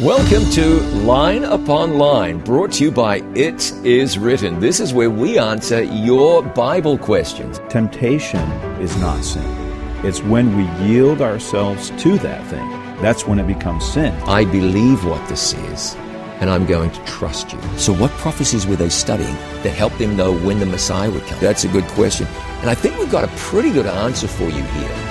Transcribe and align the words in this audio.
Welcome 0.00 0.48
to 0.52 0.80
Line 1.02 1.42
Upon 1.42 1.98
Line, 1.98 2.38
brought 2.38 2.70
to 2.74 2.84
you 2.84 2.92
by 2.92 3.16
It 3.34 3.72
Is 3.84 4.16
Written. 4.16 4.60
This 4.60 4.78
is 4.78 4.94
where 4.94 5.10
we 5.10 5.40
answer 5.40 5.82
your 5.82 6.44
Bible 6.44 6.96
questions. 6.96 7.58
Temptation 7.68 8.48
is 8.80 8.96
not 8.98 9.24
sin. 9.24 9.42
It's 10.06 10.22
when 10.22 10.56
we 10.56 10.86
yield 10.86 11.20
ourselves 11.20 11.90
to 12.00 12.16
that 12.18 12.46
thing. 12.46 12.70
That's 13.02 13.26
when 13.26 13.40
it 13.40 13.48
becomes 13.48 13.84
sin. 13.92 14.14
I 14.22 14.44
believe 14.44 15.04
what 15.04 15.28
this 15.28 15.52
is, 15.52 15.96
and 16.38 16.48
I'm 16.48 16.64
going 16.64 16.92
to 16.92 17.04
trust 17.04 17.52
you. 17.52 17.60
So, 17.76 17.92
what 17.92 18.12
prophecies 18.12 18.68
were 18.68 18.76
they 18.76 18.90
studying 18.90 19.34
that 19.64 19.74
helped 19.74 19.98
them 19.98 20.16
know 20.16 20.32
when 20.32 20.60
the 20.60 20.66
Messiah 20.66 21.10
would 21.10 21.24
come? 21.24 21.40
That's 21.40 21.64
a 21.64 21.68
good 21.68 21.88
question. 21.88 22.28
And 22.60 22.70
I 22.70 22.76
think 22.76 22.96
we've 22.98 23.10
got 23.10 23.24
a 23.24 23.36
pretty 23.36 23.72
good 23.72 23.86
answer 23.86 24.28
for 24.28 24.44
you 24.44 24.62
here. 24.62 25.07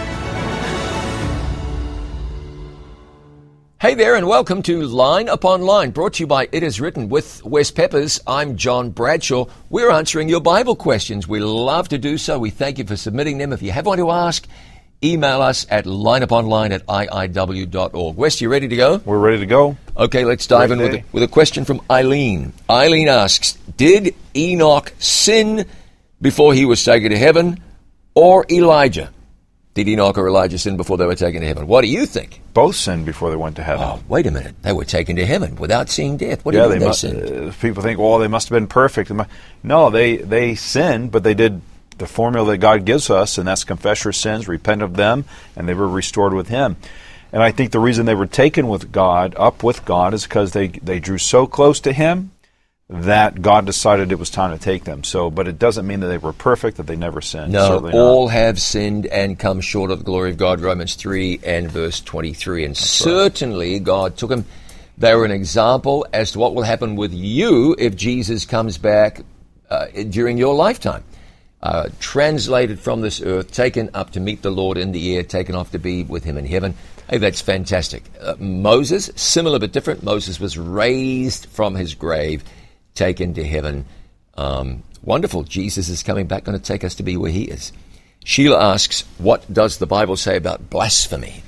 Hey 3.79 3.93
there, 3.93 4.15
and 4.15 4.27
welcome 4.27 4.63
to 4.63 4.81
Line 4.81 5.29
Upon 5.29 5.61
Line, 5.61 5.91
brought 5.91 6.13
to 6.13 6.23
you 6.23 6.27
by 6.27 6.49
It 6.51 6.63
Is 6.63 6.81
Written 6.81 7.09
with 7.09 7.45
Wes 7.45 7.69
Peppers. 7.69 8.19
I'm 8.25 8.57
John 8.57 8.89
Bradshaw. 8.89 9.45
We're 9.69 9.91
answering 9.91 10.29
your 10.29 10.39
Bible 10.39 10.75
questions. 10.75 11.27
We 11.27 11.41
love 11.41 11.87
to 11.89 11.99
do 11.99 12.17
so. 12.17 12.39
We 12.39 12.49
thank 12.49 12.79
you 12.79 12.85
for 12.85 12.97
submitting 12.97 13.37
them. 13.37 13.53
If 13.53 13.61
you 13.61 13.71
have 13.71 13.85
one 13.85 13.99
to 13.99 14.09
ask, 14.09 14.47
email 15.03 15.43
us 15.43 15.67
at 15.69 15.85
lineuponline 15.85 16.71
at 16.71 16.87
iiw.org. 16.87 18.15
Wes, 18.15 18.41
you 18.41 18.49
ready 18.49 18.67
to 18.67 18.75
go? 18.75 18.97
We're 19.05 19.19
ready 19.19 19.41
to 19.41 19.45
go. 19.45 19.77
Okay, 19.95 20.25
let's 20.25 20.47
dive 20.47 20.71
in 20.71 20.79
with 20.79 20.95
a, 20.95 21.03
with 21.11 21.21
a 21.21 21.27
question 21.27 21.63
from 21.63 21.79
Eileen. 21.91 22.53
Eileen 22.67 23.09
asks 23.09 23.59
Did 23.77 24.15
Enoch 24.35 24.91
sin 24.97 25.67
before 26.19 26.55
he 26.55 26.65
was 26.65 26.83
taken 26.83 27.11
to 27.11 27.17
heaven, 27.17 27.61
or 28.15 28.43
Elijah? 28.49 29.13
Did 29.77 29.89
Enoch 29.89 30.17
or 30.17 30.27
Elijah 30.27 30.57
sin 30.57 30.75
before 30.75 30.97
they 30.97 31.05
were 31.05 31.13
taken 31.13 31.41
to 31.41 31.47
heaven? 31.47 31.67
What 31.67 31.81
do 31.81 31.87
you 31.87 32.07
think? 32.07 32.41
Both 32.55 32.77
sinned 32.77 33.05
before 33.05 33.29
they 33.29 33.35
went 33.35 33.57
to 33.57 33.63
heaven. 33.63 33.85
Oh, 33.85 33.99
wait 34.07 34.25
a 34.25 34.31
minute. 34.31 34.55
They 34.63 34.73
were 34.73 34.85
taken 34.85 35.17
to 35.17 35.23
heaven 35.23 35.55
without 35.55 35.87
seeing 35.87 36.17
death. 36.17 36.43
What 36.43 36.53
do 36.53 36.57
yeah, 36.57 36.63
you 36.63 36.69
mean 36.71 36.79
they, 36.79 36.85
they, 36.85 36.87
must, 36.87 37.01
sinned? 37.01 37.49
uh, 37.49 37.51
people 37.61 37.83
think, 37.83 37.99
well, 37.99 38.17
they 38.17 38.27
must 38.27 38.49
have 38.49 38.55
been 38.55 38.65
perfect. 38.65 39.11
No, 39.61 39.91
they 39.91 40.17
they 40.17 40.55
sinned, 40.55 41.11
but 41.11 41.21
they 41.21 41.35
did 41.35 41.61
the 41.99 42.07
formula 42.07 42.53
that 42.53 42.57
God 42.57 42.85
gives 42.85 43.11
us, 43.11 43.37
and 43.37 43.47
that's 43.47 43.63
confess 43.63 44.03
your 44.03 44.13
sins, 44.13 44.47
repent 44.47 44.81
of 44.81 44.95
them, 44.95 45.25
and 45.55 45.69
they 45.69 45.75
were 45.75 45.87
restored 45.87 46.33
with 46.33 46.47
Him. 46.47 46.75
And 47.31 47.43
I 47.43 47.51
think 47.51 47.71
the 47.71 47.79
reason 47.79 48.07
they 48.07 48.15
were 48.15 48.25
taken 48.25 48.67
with 48.69 48.91
God, 48.91 49.35
up 49.37 49.61
with 49.61 49.85
God, 49.85 50.15
is 50.15 50.23
because 50.23 50.53
they 50.53 50.69
they 50.69 50.99
drew 50.99 51.19
so 51.19 51.45
close 51.45 51.79
to 51.81 51.93
Him 51.93 52.31
that 52.89 53.41
God 53.41 53.65
decided 53.65 54.11
it 54.11 54.19
was 54.19 54.29
time 54.29 54.57
to 54.57 54.63
take 54.63 54.85
them. 54.85 55.03
So, 55.03 55.29
but 55.29 55.47
it 55.47 55.59
doesn't 55.59 55.85
mean 55.85 55.99
that 55.99 56.07
they 56.07 56.17
were 56.17 56.31
perfect, 56.31 56.77
that 56.77 56.87
they 56.87 56.95
never 56.95 57.19
sinned. 57.19 57.51
No, 57.51 57.89
all 57.91 58.29
have 58.29 58.61
sinned 58.61 59.05
and 59.07 59.37
come 59.37 59.59
short 59.59 59.91
of 59.91 59.99
the 59.99 60.05
glory 60.05 60.31
of 60.31 60.37
God, 60.37 60.61
Romans 60.61 60.95
3 60.95 61.41
and 61.43 61.69
verse 61.69 61.99
23. 61.99 62.63
And 62.63 62.77
certainly 62.77 63.79
God 63.79 64.15
took 64.15 64.29
them. 64.29 64.45
They 64.97 65.13
were 65.13 65.25
an 65.25 65.31
example 65.31 66.07
as 66.13 66.31
to 66.31 66.39
what 66.39 66.55
will 66.55 66.63
happen 66.63 66.95
with 66.95 67.13
you 67.13 67.75
if 67.77 67.95
Jesus 67.95 68.45
comes 68.45 68.77
back 68.77 69.21
uh, 69.69 69.87
during 70.09 70.37
your 70.37 70.55
lifetime. 70.55 71.03
Uh, 71.61 71.89
translated 71.99 72.79
from 72.79 73.01
this 73.01 73.19
earth, 73.19 73.51
taken 73.51 73.89
up 73.95 74.11
to 74.11 74.19
meet 74.19 74.43
the 74.43 74.51
Lord 74.51 74.77
in 74.77 74.91
the 74.91 75.17
air, 75.17 75.23
taken 75.23 75.55
off 75.55 75.71
to 75.71 75.79
be 75.79 76.03
with 76.03 76.23
him 76.23 76.37
in 76.37 76.45
heaven. 76.45 76.75
Hey, 77.09 77.17
that's 77.17 77.41
fantastic. 77.41 78.03
Uh, 78.21 78.35
Moses, 78.37 79.09
similar 79.15 79.57
but 79.57 79.71
different. 79.71 80.03
Moses 80.03 80.39
was 80.39 80.57
raised 80.57 81.47
from 81.47 81.73
his 81.73 81.95
grave 81.95 82.43
taken 82.97 83.33
to 83.35 83.47
heaven. 83.47 83.85
Um, 84.35 84.83
wonderful. 85.03 85.43
Jesus 85.43 85.87
is 85.87 86.03
coming 86.03 86.27
back, 86.27 86.43
going 86.43 86.57
to 86.57 86.63
take 86.63 86.83
us 86.83 86.95
to 86.95 87.03
be 87.03 87.15
where 87.15 87.31
he 87.31 87.43
is. 87.43 87.71
Sheila 88.25 88.73
asks, 88.73 89.03
What 89.17 89.51
does 89.51 89.77
the 89.77 89.87
Bible 89.87 90.17
say 90.17 90.35
about 90.35 90.69
blasphemy? 90.69 91.43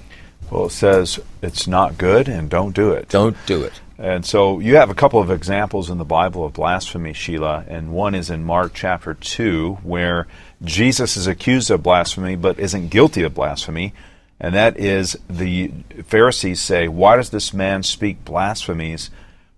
Well, 0.49 0.67
it 0.67 0.71
says 0.71 1.19
it's 1.41 1.67
not 1.67 1.97
good 1.97 2.27
and 2.27 2.49
don't 2.49 2.73
do 2.73 2.91
it. 2.91 3.09
Don't 3.09 3.37
do 3.45 3.63
it. 3.63 3.73
And 3.97 4.25
so 4.25 4.59
you 4.59 4.77
have 4.77 4.89
a 4.89 4.95
couple 4.95 5.19
of 5.19 5.29
examples 5.29 5.89
in 5.89 5.97
the 5.97 6.05
Bible 6.05 6.45
of 6.45 6.53
blasphemy, 6.53 7.11
Sheila, 7.11 7.65
and 7.67 7.91
one 7.91 8.15
is 8.15 8.29
in 8.29 8.45
Mark 8.45 8.71
chapter 8.73 9.13
2, 9.13 9.79
where 9.83 10.25
Jesus 10.63 11.17
is 11.17 11.27
accused 11.27 11.69
of 11.69 11.83
blasphemy 11.83 12.37
but 12.37 12.57
isn't 12.59 12.89
guilty 12.89 13.23
of 13.23 13.33
blasphemy. 13.33 13.93
And 14.39 14.55
that 14.55 14.79
is 14.79 15.17
the 15.29 15.73
Pharisees 16.05 16.61
say, 16.61 16.87
Why 16.87 17.17
does 17.17 17.31
this 17.31 17.53
man 17.53 17.83
speak 17.83 18.23
blasphemies? 18.23 19.09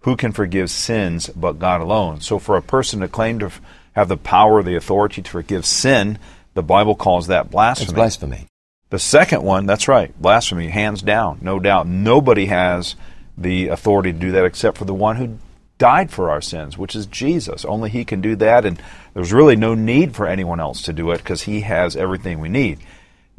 Who 0.02 0.16
can 0.16 0.32
forgive 0.32 0.70
sins 0.70 1.30
but 1.30 1.60
God 1.60 1.82
alone? 1.82 2.22
So 2.22 2.40
for 2.40 2.58
a 2.58 2.62
person 2.62 3.02
to 3.02 3.08
claim 3.08 3.40
to 3.40 3.52
have 3.94 4.08
the 4.08 4.18
power, 4.18 4.64
the 4.64 4.76
authority 4.76 5.22
to 5.22 5.30
forgive 5.30 5.66
sin, 5.66 6.18
the 6.54 6.64
Bible 6.64 6.96
calls 6.96 7.28
that 7.28 7.52
blasphemy. 7.52 7.86
It's 7.86 7.94
blasphemy. 7.94 8.48
The 8.90 9.00
second 9.00 9.44
one, 9.44 9.66
that's 9.66 9.88
right, 9.88 10.20
blasphemy, 10.22 10.68
hands 10.68 11.02
down, 11.02 11.40
no 11.42 11.60
doubt. 11.60 11.88
Nobody 11.88 12.48
has 12.48 12.96
the 13.38 13.70
authority 13.70 14.12
to 14.12 14.20
do 14.20 14.32
that 14.32 14.44
except 14.44 14.78
for 14.78 14.86
the 14.86 14.94
one 14.94 15.16
who 15.16 15.38
died 15.78 16.12
for 16.12 16.30
our 16.30 16.42
sins, 16.42 16.78
which 16.78 16.96
is 16.96 17.06
Jesus. 17.06 17.64
Only 17.64 17.90
He 17.90 18.04
can 18.04 18.20
do 18.20 18.36
that, 18.36 18.66
and 18.66 18.82
there's 19.14 19.32
really 19.32 19.56
no 19.56 19.76
need 19.76 20.14
for 20.14 20.28
anyone 20.28 20.60
else 20.60 20.82
to 20.84 20.94
do 20.94 21.12
it 21.12 21.20
because 21.20 21.44
He 21.44 21.62
has 21.62 21.96
everything 21.96 22.40
we 22.40 22.50
need. 22.50 22.80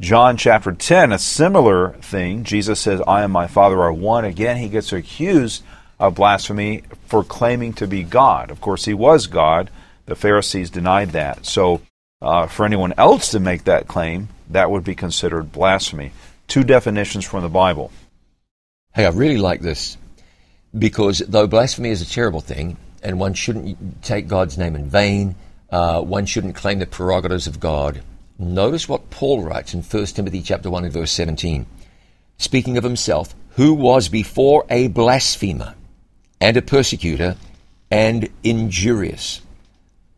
John 0.01 0.37
chapter 0.37 0.71
10, 0.71 1.11
a 1.11 1.19
similar 1.19 1.93
thing. 2.01 2.43
Jesus 2.43 2.79
says, 2.79 2.99
I 3.07 3.23
and 3.23 3.31
my 3.31 3.47
Father 3.47 3.79
are 3.81 3.93
one. 3.93 4.25
Again, 4.25 4.57
he 4.57 4.67
gets 4.67 4.91
accused 4.91 5.63
of 5.99 6.15
blasphemy 6.15 6.83
for 7.05 7.23
claiming 7.23 7.73
to 7.73 7.87
be 7.87 8.03
God. 8.03 8.51
Of 8.51 8.61
course, 8.61 8.85
he 8.85 8.93
was 8.93 9.27
God. 9.27 9.69
The 10.05 10.15
Pharisees 10.15 10.69
denied 10.69 11.11
that. 11.11 11.45
So, 11.45 11.81
uh, 12.21 12.47
for 12.47 12.65
anyone 12.65 12.93
else 12.97 13.31
to 13.31 13.39
make 13.39 13.65
that 13.65 13.87
claim, 13.87 14.29
that 14.49 14.71
would 14.71 14.83
be 14.83 14.95
considered 14.95 15.51
blasphemy. 15.51 16.11
Two 16.47 16.63
definitions 16.63 17.25
from 17.25 17.41
the 17.41 17.49
Bible. 17.49 17.91
Hey, 18.93 19.05
I 19.05 19.09
really 19.09 19.37
like 19.37 19.61
this 19.61 19.97
because 20.77 21.19
though 21.19 21.47
blasphemy 21.47 21.89
is 21.89 22.01
a 22.01 22.09
terrible 22.09 22.41
thing, 22.41 22.77
and 23.01 23.19
one 23.19 23.33
shouldn't 23.33 24.03
take 24.03 24.27
God's 24.27 24.57
name 24.57 24.75
in 24.75 24.89
vain, 24.89 25.35
uh, 25.69 26.01
one 26.01 26.25
shouldn't 26.25 26.55
claim 26.55 26.79
the 26.79 26.85
prerogatives 26.85 27.47
of 27.47 27.59
God. 27.59 28.01
Notice 28.39 28.89
what 28.89 29.09
Paul 29.09 29.43
writes 29.43 29.73
in 29.73 29.81
1 29.81 30.05
Timothy 30.07 30.41
chapter 30.41 30.69
1 30.69 30.85
and 30.85 30.93
verse 30.93 31.11
17. 31.11 31.65
Speaking 32.37 32.77
of 32.77 32.83
himself, 32.83 33.35
who 33.55 33.73
was 33.73 34.09
before 34.09 34.65
a 34.69 34.87
blasphemer 34.87 35.75
and 36.43 36.57
a 36.57 36.61
persecutor 36.61 37.37
and 37.89 38.27
injurious. 38.43 39.39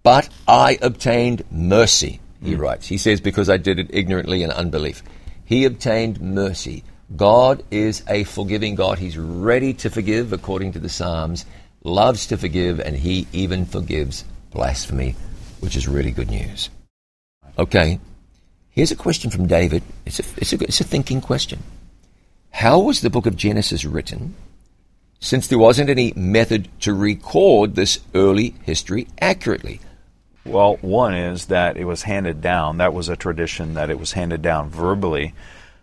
But 0.01 0.27
I 0.47 0.79
obtained 0.81 1.43
mercy, 1.51 2.19
he 2.43 2.55
Hmm. 2.55 2.61
writes. 2.61 2.87
He 2.87 2.97
says, 2.97 3.21
because 3.21 3.47
I 3.47 3.57
did 3.57 3.77
it 3.77 3.91
ignorantly 3.91 4.41
in 4.41 4.49
unbelief. 4.49 5.03
He 5.45 5.65
obtained 5.65 6.19
mercy. 6.19 6.83
God 7.15 7.63
is 7.69 8.01
a 8.09 8.23
forgiving 8.23 8.73
God. 8.73 8.97
He's 8.97 9.19
ready 9.19 9.71
to 9.75 9.91
forgive, 9.91 10.33
according 10.33 10.71
to 10.71 10.79
the 10.79 10.89
Psalms, 10.89 11.45
loves 11.83 12.25
to 12.27 12.37
forgive, 12.37 12.79
and 12.79 12.95
he 12.95 13.27
even 13.31 13.63
forgives 13.67 14.25
blasphemy, 14.49 15.15
which 15.59 15.75
is 15.75 15.87
really 15.87 16.09
good 16.11 16.31
news. 16.31 16.71
Okay, 17.59 17.99
here's 18.71 18.91
a 18.91 18.95
question 18.95 19.29
from 19.29 19.45
David. 19.45 19.83
It's 20.07 20.19
a, 20.19 20.23
it's 20.37 20.53
a, 20.53 20.63
it's 20.63 20.81
a 20.81 20.83
thinking 20.83 21.21
question. 21.21 21.61
How 22.49 22.79
was 22.79 23.01
the 23.01 23.11
book 23.11 23.27
of 23.27 23.35
Genesis 23.35 23.85
written 23.85 24.33
since 25.19 25.47
there 25.47 25.57
wasn't 25.57 25.89
any 25.89 26.13
method 26.15 26.69
to 26.81 26.93
record 26.93 27.75
this 27.75 27.99
early 28.13 28.55
history 28.63 29.07
accurately? 29.19 29.79
Well, 30.45 30.77
one 30.81 31.15
is 31.15 31.47
that 31.47 31.77
it 31.77 31.85
was 31.85 32.03
handed 32.03 32.41
down. 32.41 32.77
That 32.77 32.93
was 32.93 33.09
a 33.09 33.15
tradition 33.15 33.73
that 33.73 33.89
it 33.89 33.99
was 33.99 34.11
handed 34.11 34.41
down 34.43 34.69
verbally. 34.69 35.33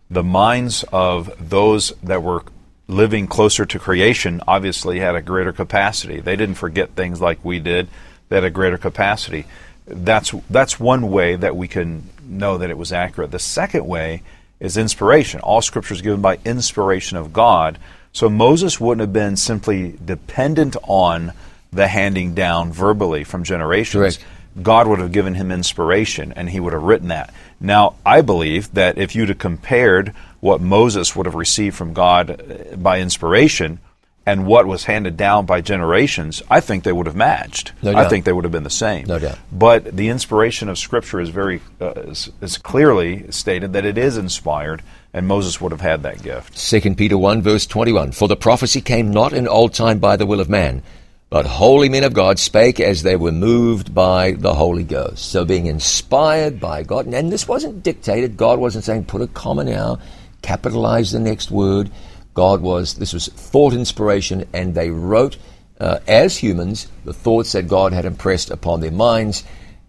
The 0.08 0.22
minds 0.22 0.84
of 0.92 1.32
those 1.40 1.92
that 2.02 2.22
were 2.22 2.44
living 2.86 3.26
closer 3.26 3.66
to 3.66 3.78
creation 3.78 4.40
obviously 4.46 5.00
had 5.00 5.16
a 5.16 5.22
greater 5.22 5.52
capacity. 5.52 6.20
They 6.20 6.36
didn't 6.36 6.56
forget 6.56 6.90
things 6.90 7.20
like 7.20 7.44
we 7.44 7.58
did. 7.58 7.88
They 8.28 8.36
had 8.36 8.44
a 8.44 8.50
greater 8.50 8.78
capacity. 8.78 9.46
That's 9.86 10.32
that's 10.48 10.78
one 10.78 11.10
way 11.10 11.34
that 11.34 11.56
we 11.56 11.66
can 11.66 12.08
know 12.24 12.58
that 12.58 12.70
it 12.70 12.78
was 12.78 12.92
accurate. 12.92 13.32
The 13.32 13.38
second 13.38 13.86
way 13.86 14.22
is 14.60 14.76
inspiration. 14.76 15.40
All 15.40 15.60
scripture 15.60 15.94
is 15.94 16.02
given 16.02 16.20
by 16.20 16.38
inspiration 16.44 17.16
of 17.16 17.32
God. 17.32 17.78
So 18.12 18.28
Moses 18.28 18.80
wouldn't 18.80 19.00
have 19.00 19.12
been 19.12 19.36
simply 19.36 19.98
dependent 20.04 20.76
on 20.82 21.32
the 21.72 21.88
handing 21.88 22.34
down 22.34 22.72
verbally 22.72 23.24
from 23.24 23.44
generations. 23.44 24.18
Correct. 24.18 24.24
God 24.60 24.86
would 24.86 24.98
have 24.98 25.12
given 25.12 25.34
him 25.34 25.50
inspiration 25.50 26.32
and 26.36 26.50
he 26.50 26.60
would 26.60 26.74
have 26.74 26.82
written 26.82 27.08
that. 27.08 27.32
Now, 27.58 27.94
I 28.04 28.20
believe 28.20 28.74
that 28.74 28.98
if 28.98 29.14
you'd 29.14 29.30
have 29.30 29.38
compared 29.38 30.12
what 30.40 30.60
Moses 30.60 31.16
would 31.16 31.26
have 31.26 31.34
received 31.34 31.74
from 31.74 31.94
God 31.94 32.30
uh, 32.30 32.76
by 32.76 33.00
inspiration 33.00 33.78
and 34.24 34.46
what 34.46 34.66
was 34.66 34.84
handed 34.84 35.16
down 35.16 35.46
by 35.46 35.60
generations, 35.60 36.42
I 36.48 36.60
think 36.60 36.84
they 36.84 36.92
would 36.92 37.06
have 37.06 37.16
matched. 37.16 37.72
No 37.82 37.92
I 37.92 38.08
think 38.08 38.24
they 38.24 38.32
would 38.32 38.44
have 38.44 38.52
been 38.52 38.62
the 38.62 38.70
same. 38.70 39.06
No 39.06 39.18
doubt. 39.18 39.38
But 39.50 39.96
the 39.96 40.08
inspiration 40.08 40.68
of 40.68 40.78
Scripture 40.78 41.20
is 41.20 41.28
very 41.30 41.60
uh, 41.80 41.92
is, 41.92 42.30
is 42.40 42.58
clearly 42.58 43.30
stated 43.32 43.72
that 43.72 43.84
it 43.84 43.98
is 43.98 44.16
inspired, 44.16 44.82
and 45.12 45.26
Moses 45.26 45.60
would 45.60 45.72
have 45.72 45.80
had 45.80 46.04
that 46.04 46.22
gift. 46.22 46.56
2 46.56 46.94
Peter 46.94 47.18
1 47.18 47.42
verse 47.42 47.66
21, 47.66 48.12
For 48.12 48.28
the 48.28 48.36
prophecy 48.36 48.80
came 48.80 49.10
not 49.10 49.32
in 49.32 49.48
old 49.48 49.74
time 49.74 49.98
by 49.98 50.16
the 50.16 50.26
will 50.26 50.40
of 50.40 50.48
man, 50.48 50.82
but 51.28 51.46
holy 51.46 51.88
men 51.88 52.04
of 52.04 52.12
God 52.12 52.38
spake 52.38 52.78
as 52.78 53.02
they 53.02 53.16
were 53.16 53.32
moved 53.32 53.94
by 53.94 54.32
the 54.32 54.54
Holy 54.54 54.84
Ghost. 54.84 55.30
So 55.30 55.44
being 55.44 55.66
inspired 55.66 56.60
by 56.60 56.84
God, 56.84 57.06
and 57.06 57.32
this 57.32 57.48
wasn't 57.48 57.82
dictated, 57.82 58.36
God 58.36 58.60
wasn't 58.60 58.84
saying 58.84 59.06
put 59.06 59.22
a 59.22 59.26
comma 59.26 59.64
now, 59.64 59.98
capitalize 60.42 61.10
the 61.10 61.18
next 61.18 61.50
word. 61.50 61.90
God 62.34 62.60
was, 62.60 62.94
this 62.94 63.12
was 63.12 63.28
thought 63.28 63.74
inspiration, 63.74 64.46
and 64.52 64.74
they 64.74 64.90
wrote 64.90 65.36
uh, 65.80 65.98
as 66.06 66.38
humans 66.38 66.88
the 67.04 67.12
thoughts 67.12 67.52
that 67.52 67.68
God 67.68 67.92
had 67.92 68.04
impressed 68.04 68.50
upon 68.50 68.80
their 68.80 68.92
minds. 68.92 69.44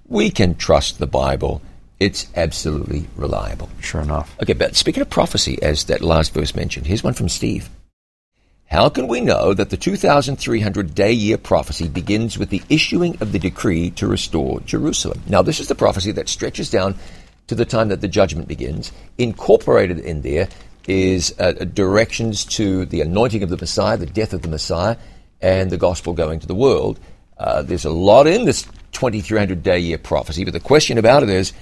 We 0.07 0.29
can 0.29 0.55
trust 0.55 0.99
the 0.99 1.07
Bible. 1.07 1.61
It's 1.99 2.27
absolutely 2.35 3.05
reliable. 3.15 3.69
Sure 3.79 4.01
enough. 4.01 4.35
Okay, 4.41 4.53
but 4.53 4.75
speaking 4.75 5.01
of 5.01 5.09
prophecy, 5.09 5.61
as 5.61 5.85
that 5.85 6.01
last 6.01 6.33
verse 6.33 6.55
mentioned, 6.55 6.87
here's 6.87 7.03
one 7.03 7.13
from 7.13 7.29
Steve. 7.29 7.69
How 8.65 8.89
can 8.89 9.07
we 9.07 9.21
know 9.21 9.53
that 9.53 9.69
the 9.69 9.77
2,300 9.77 10.95
day 10.95 11.11
year 11.11 11.37
prophecy 11.37 11.87
begins 11.87 12.39
with 12.39 12.49
the 12.49 12.63
issuing 12.69 13.15
of 13.21 13.31
the 13.31 13.37
decree 13.37 13.91
to 13.91 14.07
restore 14.07 14.61
Jerusalem? 14.61 15.21
Now, 15.27 15.43
this 15.43 15.59
is 15.59 15.67
the 15.67 15.75
prophecy 15.75 16.11
that 16.13 16.27
stretches 16.27 16.71
down 16.71 16.95
to 17.47 17.55
the 17.55 17.65
time 17.65 17.89
that 17.89 18.01
the 18.01 18.07
judgment 18.07 18.47
begins. 18.47 18.91
Incorporated 19.19 19.99
in 19.99 20.23
there 20.23 20.49
is 20.87 21.33
uh, 21.39 21.51
directions 21.51 22.45
to 22.45 22.85
the 22.85 23.01
anointing 23.01 23.43
of 23.43 23.49
the 23.49 23.57
Messiah, 23.57 23.97
the 23.97 24.05
death 24.05 24.33
of 24.33 24.41
the 24.41 24.47
Messiah, 24.47 24.97
and 25.41 25.69
the 25.69 25.77
gospel 25.77 26.13
going 26.13 26.39
to 26.39 26.47
the 26.47 26.55
world. 26.55 26.99
Uh, 27.37 27.61
there's 27.61 27.85
a 27.85 27.89
lot 27.89 28.27
in 28.27 28.45
this 28.45 28.63
2,300 28.93 29.63
day 29.63 29.79
year 29.79 29.97
prophecy, 29.97 30.43
but 30.43 30.53
the 30.53 30.59
question 30.59 30.97
about 30.97 31.23
it 31.23 31.29
is 31.29 31.53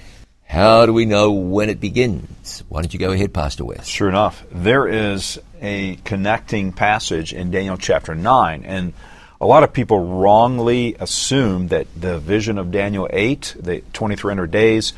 how 0.44 0.84
do 0.84 0.92
we 0.92 1.06
know 1.06 1.32
when 1.32 1.70
it 1.70 1.80
begins? 1.80 2.62
Why 2.68 2.82
don't 2.82 2.92
you 2.92 3.00
go 3.00 3.12
ahead, 3.12 3.32
Pastor 3.32 3.64
Wes? 3.64 3.86
Sure 3.86 4.08
enough. 4.08 4.44
There 4.50 4.86
is 4.86 5.40
a 5.62 5.96
connecting 6.04 6.72
passage 6.72 7.32
in 7.32 7.50
Daniel 7.50 7.78
chapter 7.78 8.14
9, 8.14 8.64
and 8.64 8.92
a 9.40 9.46
lot 9.46 9.62
of 9.62 9.72
people 9.72 10.18
wrongly 10.20 10.94
assume 11.00 11.68
that 11.68 11.86
the 11.98 12.18
vision 12.18 12.58
of 12.58 12.70
Daniel 12.70 13.08
8, 13.10 13.56
the 13.58 13.80
2300 13.92 14.50
days, 14.50 14.92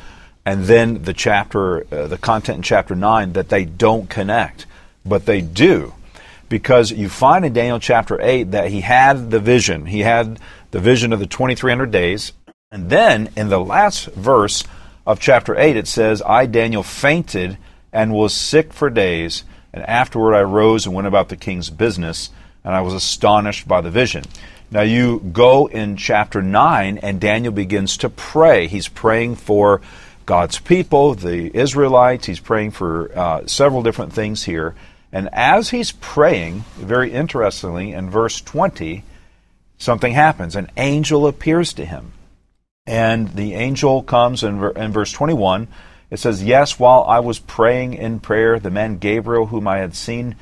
and 0.45 0.65
then 0.65 1.03
the 1.03 1.13
chapter, 1.13 1.85
uh, 1.93 2.07
the 2.07 2.17
content 2.17 2.57
in 2.57 2.63
chapter 2.63 2.95
9, 2.95 3.33
that 3.33 3.49
they 3.49 3.65
don't 3.65 4.09
connect. 4.09 4.65
But 5.05 5.25
they 5.25 5.41
do. 5.41 5.93
Because 6.49 6.91
you 6.91 7.09
find 7.09 7.43
in 7.45 7.53
Daniel 7.53 7.79
chapter 7.79 8.19
8 8.21 8.51
that 8.51 8.69
he 8.69 8.81
had 8.81 9.31
the 9.31 9.39
vision. 9.39 9.87
He 9.87 10.01
had 10.01 10.39
the 10.71 10.79
vision 10.79 11.13
of 11.13 11.19
the 11.19 11.25
2300 11.25 11.89
days. 11.91 12.33
And 12.71 12.89
then 12.89 13.29
in 13.35 13.49
the 13.49 13.59
last 13.59 14.05
verse, 14.07 14.63
of 15.05 15.19
chapter 15.19 15.57
8, 15.57 15.77
it 15.77 15.87
says, 15.87 16.21
I, 16.23 16.45
Daniel, 16.45 16.83
fainted 16.83 17.57
and 17.93 18.13
was 18.13 18.33
sick 18.33 18.73
for 18.73 18.89
days, 18.89 19.43
and 19.71 19.83
afterward 19.83 20.35
I 20.35 20.41
rose 20.41 20.85
and 20.85 20.95
went 20.95 21.07
about 21.07 21.29
the 21.29 21.37
king's 21.37 21.69
business, 21.69 22.31
and 22.63 22.73
I 22.73 22.81
was 22.81 22.93
astonished 22.93 23.67
by 23.67 23.81
the 23.81 23.91
vision. 23.91 24.23
Now 24.71 24.81
you 24.81 25.19
go 25.19 25.67
in 25.67 25.95
chapter 25.95 26.41
9, 26.41 26.97
and 26.97 27.21
Daniel 27.21 27.53
begins 27.53 27.97
to 27.97 28.09
pray. 28.09 28.67
He's 28.67 28.87
praying 28.87 29.35
for 29.35 29.81
God's 30.25 30.59
people, 30.59 31.15
the 31.15 31.55
Israelites. 31.55 32.25
He's 32.25 32.39
praying 32.39 32.71
for 32.71 33.11
uh, 33.17 33.45
several 33.47 33.83
different 33.83 34.13
things 34.13 34.43
here. 34.43 34.75
And 35.11 35.29
as 35.31 35.69
he's 35.69 35.91
praying, 35.91 36.65
very 36.75 37.11
interestingly, 37.11 37.93
in 37.93 38.09
verse 38.09 38.41
20, 38.41 39.03
something 39.77 40.13
happens. 40.13 40.55
An 40.55 40.69
angel 40.77 41.27
appears 41.27 41.73
to 41.73 41.85
him. 41.85 42.11
And 42.87 43.29
the 43.29 43.53
angel 43.53 44.03
comes 44.03 44.43
in, 44.43 44.63
in 44.75 44.91
verse 44.91 45.11
21. 45.11 45.67
It 46.11 46.19
says, 46.19 46.43
Yes, 46.43 46.79
while 46.79 47.03
I 47.03 47.19
was 47.19 47.39
praying 47.39 47.93
in 47.93 48.19
prayer, 48.19 48.59
the 48.59 48.69
man 48.69 48.97
Gabriel, 48.97 49.47
whom 49.47 49.67
I 49.67 49.77
had 49.77 49.95
seen 49.95 50.35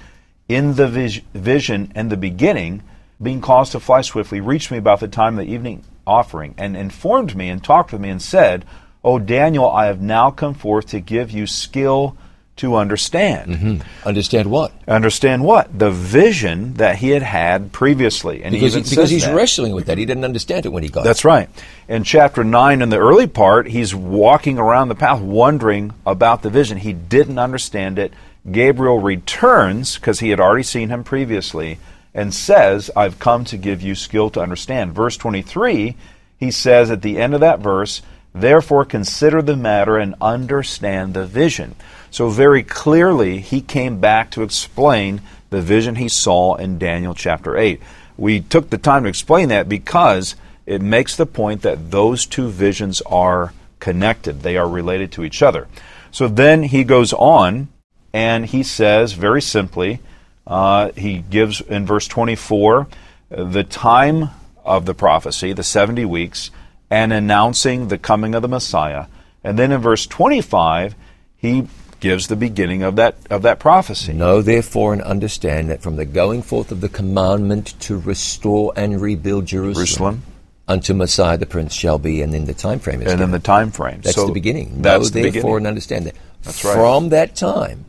in 0.49 0.75
the 0.75 0.87
vis- 0.87 1.21
vision 1.33 1.91
in 1.95 2.09
the 2.09 2.17
beginning, 2.17 2.83
being 3.21 3.41
caused 3.41 3.71
to 3.73 3.79
fly 3.79 4.01
swiftly, 4.01 4.41
reached 4.41 4.71
me 4.71 4.77
about 4.77 4.99
the 4.99 5.07
time 5.07 5.37
of 5.37 5.45
the 5.45 5.53
evening 5.53 5.83
offering, 6.05 6.53
and 6.57 6.75
informed 6.75 7.35
me 7.35 7.49
and 7.49 7.63
talked 7.63 7.93
with 7.93 8.01
me 8.01 8.09
and 8.09 8.21
said, 8.21 8.65
O 9.03 9.19
Daniel, 9.19 9.69
I 9.69 9.87
have 9.87 10.01
now 10.01 10.31
come 10.31 10.53
forth 10.53 10.87
to 10.87 10.99
give 10.99 11.31
you 11.31 11.45
skill 11.45 12.15
to 12.55 12.75
understand. 12.75 13.51
Mm-hmm. 13.51 14.07
Understand 14.07 14.49
what? 14.49 14.71
Understand 14.87 15.43
what? 15.43 15.77
The 15.77 15.89
vision 15.89 16.75
that 16.75 16.97
he 16.97 17.09
had 17.09 17.23
had 17.23 17.71
previously. 17.71 18.43
And 18.43 18.53
because, 18.53 18.75
he 18.75 18.81
he, 18.81 18.89
because 18.89 19.09
he's 19.09 19.25
that. 19.25 19.35
wrestling 19.35 19.73
with 19.73 19.87
that. 19.87 19.97
He 19.97 20.05
didn't 20.05 20.23
understand 20.23 20.65
it 20.65 20.69
when 20.69 20.83
he 20.83 20.89
got 20.89 21.03
That's 21.03 21.25
it. 21.25 21.27
right. 21.27 21.49
In 21.87 22.03
chapter 22.03 22.43
9, 22.43 22.81
in 22.81 22.89
the 22.89 22.99
early 22.99 23.27
part, 23.27 23.67
he's 23.67 23.95
walking 23.95 24.59
around 24.59 24.89
the 24.89 24.95
path 24.95 25.19
wondering 25.19 25.93
about 26.05 26.43
the 26.43 26.49
vision. 26.49 26.77
He 26.77 26.93
didn't 26.93 27.39
understand 27.39 27.97
it. 27.97 28.13
Gabriel 28.49 28.99
returns, 28.99 29.95
because 29.95 30.19
he 30.19 30.29
had 30.29 30.39
already 30.39 30.63
seen 30.63 30.89
him 30.89 31.03
previously, 31.03 31.79
and 32.13 32.33
says, 32.33 32.91
I've 32.95 33.17
come 33.17 33.45
to 33.45 33.57
give 33.57 33.81
you 33.81 33.95
skill 33.95 34.29
to 34.31 34.41
understand. 34.41 34.93
Verse 34.93 35.17
23, 35.17 35.95
he 36.37 36.51
says 36.51 36.91
at 36.91 37.01
the 37.01 37.17
end 37.17 37.33
of 37.33 37.39
that 37.39 37.59
verse, 37.59 38.03
Therefore 38.33 38.85
consider 38.85 39.41
the 39.41 39.55
matter 39.55 39.97
and 39.97 40.15
understand 40.19 41.13
the 41.13 41.25
vision. 41.25 41.75
So, 42.09 42.29
very 42.29 42.63
clearly, 42.63 43.39
he 43.39 43.61
came 43.61 43.99
back 43.99 44.31
to 44.31 44.43
explain 44.43 45.21
the 45.49 45.61
vision 45.61 45.95
he 45.95 46.09
saw 46.09 46.55
in 46.55 46.79
Daniel 46.79 47.13
chapter 47.13 47.57
8. 47.57 47.79
We 48.17 48.41
took 48.41 48.69
the 48.69 48.77
time 48.77 49.03
to 49.03 49.09
explain 49.09 49.49
that 49.49 49.69
because 49.69 50.35
it 50.65 50.81
makes 50.81 51.15
the 51.15 51.25
point 51.25 51.61
that 51.61 51.91
those 51.91 52.25
two 52.25 52.49
visions 52.49 53.01
are 53.01 53.53
connected, 53.79 54.41
they 54.41 54.57
are 54.57 54.67
related 54.67 55.11
to 55.11 55.23
each 55.23 55.41
other. 55.41 55.67
So 56.11 56.27
then 56.27 56.63
he 56.63 56.83
goes 56.83 57.11
on 57.13 57.67
and 58.13 58.45
he 58.45 58.63
says 58.63 59.13
very 59.13 59.41
simply, 59.41 59.99
uh, 60.45 60.91
he 60.95 61.19
gives 61.19 61.61
in 61.61 61.85
verse 61.85 62.07
24 62.07 62.87
the 63.29 63.63
time 63.63 64.29
of 64.63 64.85
the 64.85 64.93
prophecy, 64.93 65.53
the 65.53 65.63
70 65.63 66.05
weeks, 66.05 66.51
and 66.93 67.11
announcing 67.11 67.87
the 67.87 67.97
coming 67.97 68.35
of 68.35 68.43
the 68.43 68.47
Messiah. 68.47 69.07
And 69.43 69.57
then 69.57 69.71
in 69.71 69.81
verse 69.81 70.05
25, 70.05 70.93
he 71.35 71.67
gives 71.99 72.27
the 72.27 72.35
beginning 72.35 72.83
of 72.83 72.97
that 72.97 73.15
of 73.31 73.41
that 73.41 73.57
prophecy. 73.57 74.13
Know 74.13 74.43
therefore 74.43 74.93
and 74.93 75.01
understand 75.01 75.71
that 75.71 75.81
from 75.81 75.95
the 75.95 76.05
going 76.05 76.43
forth 76.43 76.71
of 76.71 76.81
the 76.81 76.89
commandment 76.89 77.73
to 77.81 77.97
restore 77.97 78.73
and 78.75 79.01
rebuild 79.01 79.47
Jerusalem, 79.47 79.73
Jerusalem. 79.73 80.23
unto 80.67 80.93
Messiah 80.93 81.37
the 81.39 81.47
Prince 81.47 81.73
shall 81.73 81.97
be, 81.97 82.21
and 82.21 82.31
then 82.31 82.45
the 82.45 82.53
time 82.53 82.77
frame 82.77 83.01
is 83.01 83.11
and 83.11 83.19
then 83.19 83.31
the 83.31 83.39
time 83.39 83.71
frame. 83.71 84.01
That's 84.01 84.15
So 84.15 84.27
the 84.27 84.33
beginning. 84.33 84.83
That's 84.83 85.05
know 85.05 85.09
the 85.09 85.21
therefore 85.23 85.41
beginning. 85.41 85.57
and 85.57 85.67
understand 85.67 86.05
that. 86.05 86.15
That's 86.43 86.63
right. 86.63 86.75
From 86.75 87.09
that 87.09 87.35
time 87.35 87.85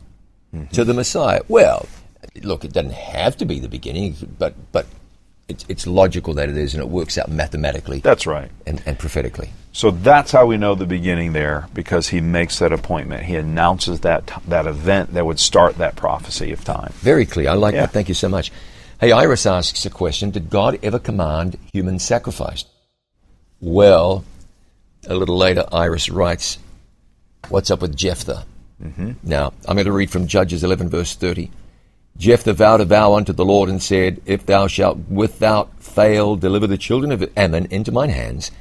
mm-hmm. 0.51 0.65
to 0.71 0.83
the 0.83 0.95
Messiah. 0.95 1.41
Well, 1.47 1.87
look, 2.41 2.65
it 2.65 2.73
doesn't 2.73 2.93
have 2.93 3.37
to 3.37 3.45
be 3.45 3.59
the 3.59 3.69
beginning, 3.69 4.15
but 4.39 4.55
but 4.71 4.87
it's, 5.47 5.65
it's 5.69 5.85
logical 5.87 6.33
that 6.35 6.49
it 6.49 6.57
is, 6.57 6.73
and 6.73 6.81
it 6.81 6.89
works 6.89 7.17
out 7.17 7.29
mathematically 7.29 7.99
That's 7.99 8.25
right. 8.25 8.49
and, 8.65 8.81
and 8.85 8.97
prophetically. 8.97 9.51
So 9.73 9.91
that's 9.91 10.31
how 10.31 10.45
we 10.45 10.57
know 10.57 10.73
the 10.73 10.85
beginning 10.85 11.33
there 11.33 11.67
because 11.73 12.07
he 12.09 12.21
makes 12.21 12.59
that 12.59 12.71
appointment. 12.71 13.23
He 13.25 13.35
announces 13.35 13.99
that 14.01 14.31
that 14.47 14.65
event 14.67 15.13
that 15.13 15.25
would 15.25 15.39
start 15.39 15.77
that 15.77 15.95
prophecy 15.95 16.51
of 16.51 16.63
time. 16.63 16.91
Very 16.95 17.25
clear. 17.25 17.49
I 17.49 17.53
like 17.53 17.73
Yeah. 17.75 17.81
that. 17.81 17.91
Thank 17.91 18.07
you 18.07 18.15
so 18.15 18.29
much. 18.29 18.51
Hey, 19.01 19.11
Iris 19.11 19.45
asks 19.45 19.85
a 19.85 19.89
question 19.89 20.31
Did 20.31 20.49
God 20.49 20.79
ever 20.81 20.97
command 20.97 21.57
human 21.73 21.99
sacrifice? 21.99 22.63
Well, 23.59 24.23
a 25.07 25.13
little 25.15 25.37
later, 25.37 25.65
Iris 25.71 26.09
writes, 26.09 26.57
What's 27.49 27.69
up 27.69 27.81
with 27.81 27.95
Jephthah? 27.95 28.45
Mm-hmm. 28.83 29.11
Now, 29.23 29.53
I'm 29.67 29.75
going 29.75 29.85
to 29.85 29.91
read 29.91 30.09
from 30.09 30.27
Judges 30.27 30.63
11, 30.63 30.89
verse 30.89 31.15
30. 31.15 31.51
Jephthah 32.17 32.53
vowed 32.53 32.81
a 32.81 32.85
vow 32.85 33.15
unto 33.15 33.33
the 33.33 33.45
Lord 33.45 33.69
and 33.69 33.81
said, 33.81 34.21
If 34.25 34.45
thou 34.45 34.67
shalt 34.67 34.97
without 35.09 35.81
fail 35.81 36.35
deliver 36.35 36.67
the 36.67 36.77
children 36.77 37.11
of 37.11 37.29
Ammon 37.35 37.67
into 37.71 37.91
mine 37.91 38.09
hands, 38.09 38.51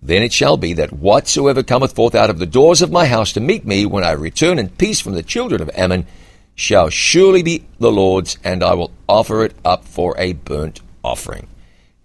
then 0.00 0.22
it 0.22 0.32
shall 0.32 0.56
be 0.56 0.74
that 0.74 0.92
whatsoever 0.92 1.62
cometh 1.62 1.94
forth 1.94 2.14
out 2.14 2.30
of 2.30 2.38
the 2.38 2.46
doors 2.46 2.82
of 2.82 2.92
my 2.92 3.06
house 3.06 3.32
to 3.32 3.40
meet 3.40 3.64
me 3.64 3.86
when 3.86 4.04
I 4.04 4.12
return 4.12 4.58
in 4.58 4.68
peace 4.68 5.00
from 5.00 5.14
the 5.14 5.22
children 5.22 5.62
of 5.62 5.70
Ammon 5.74 6.06
shall 6.54 6.88
surely 6.88 7.42
be 7.42 7.64
the 7.78 7.90
Lord's, 7.90 8.38
and 8.44 8.62
I 8.62 8.74
will 8.74 8.92
offer 9.08 9.44
it 9.44 9.54
up 9.64 9.84
for 9.84 10.14
a 10.18 10.34
burnt 10.34 10.80
offering. 11.02 11.48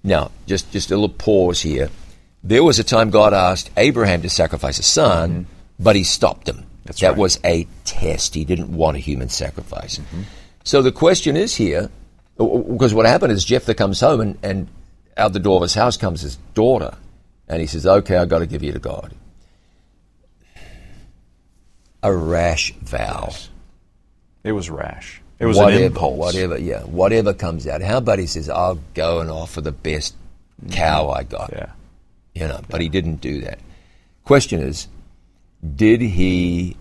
Now, 0.03 0.32
just, 0.48 0.72
just 0.72 0.91
a 0.91 0.96
little 0.96 1.10
pause 1.10 1.62
here. 1.62 1.89
There 2.44 2.63
was 2.63 2.79
a 2.79 2.84
time 2.84 3.10
God 3.10 3.34
asked 3.34 3.70
Abraham 3.77 4.22
to 4.22 4.29
sacrifice 4.29 4.79
a 4.79 4.84
son, 4.84 5.46
but 5.77 5.96
he 5.96 6.03
stopped 6.03 6.48
him. 6.48 6.56
Mm-hmm. 6.56 6.65
That's 6.86 7.01
that 7.01 7.10
right. 7.10 7.18
was 7.18 7.39
a 7.44 7.68
test. 7.84 8.34
He 8.34 8.46
didn't 8.46 8.75
want 8.75 8.98
a 8.98 9.01
human 9.01 9.29
sacrifice. 9.29 10.00
So 10.63 10.82
the 10.82 10.92
question 10.92 11.36
is 11.36 11.56
here, 11.56 11.89
because 12.38 12.94
what 12.94 13.06
happened 13.06 13.32
is 13.32 13.44
Jephthah 13.44 13.75
comes 13.75 14.00
home 14.00 14.22
and, 14.22 14.38
and 14.44 14.68
out 15.18 15.34
the 15.34 15.39
door 15.39 15.58
of 15.58 15.63
his 15.63 15.74
house 15.74 15.98
comes 15.98 16.22
his 16.22 16.38
daughter. 16.54 16.96
And 17.48 17.60
he 17.60 17.68
says, 17.68 17.86
okay, 17.88 18.16
I've 18.18 18.30
got 18.30 18.39
to 18.39 18.46
give 18.46 18.63
you 18.63 18.72
to 18.74 18.80
God. 18.80 19.13
A 22.04 22.13
rash 22.13 22.74
vow. 22.75 23.34
It 24.44 24.51
was 24.51 24.70
rash. 24.70 25.22
It 25.39 25.46
was 25.46 25.58
whatever, 25.58 25.80
an 25.80 25.84
impulse. 25.88 26.18
Whatever, 26.18 26.58
yeah. 26.58 26.84
Whatever 26.84 27.34
comes 27.34 27.66
out. 27.68 27.82
How 27.82 27.98
about 27.98 28.20
he 28.20 28.28
says, 28.28 28.50
I'll 28.50 28.80
go 28.94 29.20
and 29.20 29.32
offer 29.32 29.62
the 29.62 29.72
best 29.72 30.16
mm-hmm. 30.62 30.74
cow 30.74 31.10
I 31.10 31.24
got. 31.24 31.51
Yeah. 31.51 31.72
You 32.36 32.48
know, 32.48 32.62
but 32.70 32.80
he 32.82 32.89
didn't 32.89 33.22
do 33.22 33.42
that. 33.42 33.60
Question 34.24 34.62
is, 34.62 34.88
did 35.75 36.01
he 36.01 36.78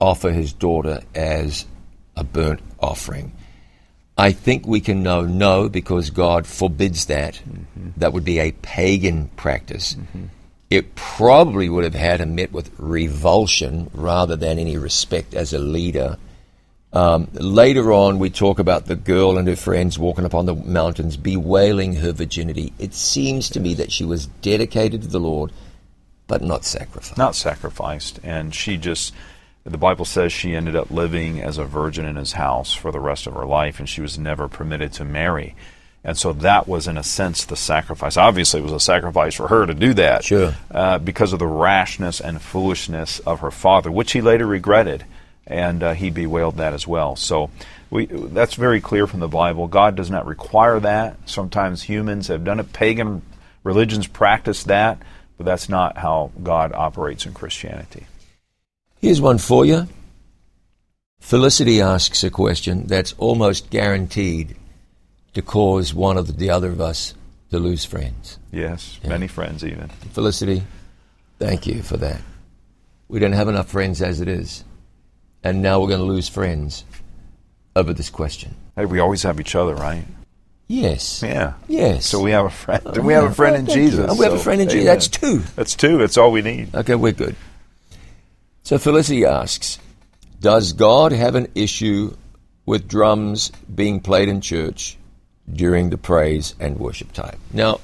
offer 0.00 0.30
his 0.30 0.52
daughter 0.52 1.02
as 1.14 1.66
a 2.16 2.24
burnt 2.24 2.60
offering? 2.80 3.32
I 4.16 4.32
think 4.32 4.66
we 4.66 4.80
can 4.80 5.02
know 5.02 5.22
no 5.22 5.68
because 5.68 6.10
God 6.10 6.46
forbids 6.46 7.06
that. 7.06 7.40
That 7.96 8.12
would 8.12 8.24
be 8.24 8.38
a 8.38 8.52
pagan 8.52 9.28
practice. 9.36 9.96
It 10.68 10.94
probably 10.94 11.68
would 11.68 11.84
have 11.84 11.94
had 11.94 12.20
him 12.20 12.34
met 12.34 12.52
with 12.52 12.70
revulsion 12.78 13.90
rather 13.94 14.36
than 14.36 14.58
any 14.58 14.76
respect 14.78 15.34
as 15.34 15.52
a 15.52 15.58
leader. 15.58 16.18
Um, 16.92 17.28
later 17.32 17.92
on, 17.92 18.18
we 18.18 18.30
talk 18.30 18.58
about 18.58 18.86
the 18.86 18.96
girl 18.96 19.38
and 19.38 19.48
her 19.48 19.56
friends 19.56 19.98
walking 19.98 20.24
upon 20.24 20.46
the 20.46 20.54
mountains, 20.54 21.16
bewailing 21.16 21.96
her 21.96 22.12
virginity. 22.12 22.72
It 22.78 22.94
seems 22.94 23.48
to 23.50 23.60
me 23.60 23.74
that 23.74 23.92
she 23.92 24.04
was 24.04 24.26
dedicated 24.26 25.02
to 25.02 25.08
the 25.08 25.20
Lord, 25.20 25.52
but 26.26 26.42
not 26.42 26.64
sacrificed. 26.64 27.16
Not 27.16 27.36
sacrificed. 27.36 28.20
And 28.22 28.54
she 28.54 28.76
just, 28.76 29.14
the 29.64 29.78
Bible 29.78 30.04
says 30.04 30.32
she 30.32 30.54
ended 30.54 30.74
up 30.74 30.90
living 30.90 31.40
as 31.40 31.58
a 31.58 31.64
virgin 31.64 32.06
in 32.06 32.16
his 32.16 32.32
house 32.32 32.72
for 32.72 32.90
the 32.90 33.00
rest 33.00 33.26
of 33.26 33.34
her 33.34 33.46
life, 33.46 33.78
and 33.78 33.88
she 33.88 34.00
was 34.00 34.18
never 34.18 34.48
permitted 34.48 34.92
to 34.94 35.04
marry. 35.04 35.54
And 36.02 36.16
so 36.16 36.32
that 36.32 36.66
was, 36.66 36.88
in 36.88 36.96
a 36.96 37.02
sense, 37.02 37.44
the 37.44 37.56
sacrifice. 37.56 38.16
Obviously, 38.16 38.60
it 38.60 38.62
was 38.62 38.72
a 38.72 38.80
sacrifice 38.80 39.34
for 39.34 39.48
her 39.48 39.66
to 39.66 39.74
do 39.74 39.92
that. 39.94 40.24
Sure. 40.24 40.54
Uh, 40.70 40.98
because 40.98 41.34
of 41.34 41.38
the 41.38 41.46
rashness 41.46 42.20
and 42.20 42.40
foolishness 42.40 43.18
of 43.20 43.40
her 43.40 43.50
father, 43.50 43.90
which 43.90 44.12
he 44.12 44.22
later 44.22 44.46
regretted 44.46 45.04
and 45.46 45.82
uh, 45.82 45.92
he 45.92 46.10
bewailed 46.10 46.56
that 46.56 46.72
as 46.72 46.86
well. 46.86 47.16
So 47.16 47.50
we, 47.90 48.06
that's 48.06 48.54
very 48.54 48.80
clear 48.80 49.06
from 49.06 49.20
the 49.20 49.28
Bible. 49.28 49.66
God 49.66 49.96
does 49.96 50.10
not 50.10 50.26
require 50.26 50.80
that. 50.80 51.28
Sometimes 51.28 51.82
humans 51.82 52.28
have 52.28 52.44
done 52.44 52.60
it. 52.60 52.72
Pagan 52.72 53.20
religions 53.64 54.06
practice 54.06 54.64
that, 54.64 55.02
but 55.36 55.44
that's 55.44 55.68
not 55.68 55.98
how 55.98 56.30
God 56.42 56.72
operates 56.72 57.26
in 57.26 57.34
Christianity. 57.34 58.06
Here's 59.00 59.20
one 59.20 59.38
for 59.38 59.64
you. 59.64 59.88
Felicity 61.20 61.80
asks 61.80 62.24
a 62.24 62.30
question 62.30 62.86
that's 62.86 63.14
almost 63.18 63.70
guaranteed 63.70 64.56
to 65.34 65.42
cause 65.42 65.94
one 65.94 66.16
of 66.16 66.38
the 66.38 66.50
other 66.50 66.70
of 66.70 66.80
us 66.80 67.14
to 67.50 67.58
lose 67.58 67.84
friends. 67.84 68.38
Yes, 68.52 68.98
yeah. 69.02 69.10
many 69.10 69.26
friends 69.26 69.64
even. 69.64 69.88
Felicity, 70.12 70.62
thank 71.38 71.66
you 71.66 71.82
for 71.82 71.96
that. 71.98 72.20
We 73.08 73.18
don't 73.18 73.32
have 73.32 73.48
enough 73.48 73.70
friends 73.70 74.00
as 74.02 74.20
it 74.20 74.28
is 74.28 74.64
and 75.42 75.62
now 75.62 75.80
we're 75.80 75.88
going 75.88 76.00
to 76.00 76.06
lose 76.06 76.28
friends 76.28 76.84
over 77.74 77.92
this 77.92 78.10
question. 78.10 78.54
Hey, 78.76 78.84
we 78.84 78.98
always 78.98 79.22
have 79.22 79.40
each 79.40 79.54
other, 79.54 79.74
right? 79.74 80.04
Yes. 80.68 81.22
Yeah. 81.22 81.54
Yes. 81.66 82.06
So 82.06 82.20
we 82.20 82.30
have 82.30 82.46
a 82.46 82.50
friend. 82.50 82.82
Oh, 82.84 83.00
we 83.00 83.12
have 83.12 83.24
a 83.24 83.34
friend 83.34 83.56
oh, 83.56 83.58
in 83.60 83.66
Jesus. 83.66 84.06
Oh, 84.08 84.14
we 84.14 84.24
have 84.24 84.34
a 84.34 84.38
friend 84.38 84.60
in 84.60 84.68
Jesus. 84.68 84.86
That's 84.86 85.08
two. 85.08 85.38
That's 85.56 85.74
two. 85.74 85.98
That's 85.98 86.16
all 86.16 86.30
we 86.30 86.42
need. 86.42 86.74
Okay, 86.74 86.94
we're 86.94 87.12
good. 87.12 87.34
So 88.70 88.78
Felicity 88.78 89.24
asks, 89.24 89.80
does 90.38 90.74
God 90.74 91.10
have 91.10 91.34
an 91.34 91.48
issue 91.56 92.16
with 92.66 92.86
drums 92.86 93.50
being 93.74 93.98
played 93.98 94.28
in 94.28 94.40
church 94.40 94.96
during 95.52 95.90
the 95.90 95.98
praise 95.98 96.54
and 96.60 96.78
worship 96.78 97.12
time? 97.12 97.40
Now, 97.52 97.80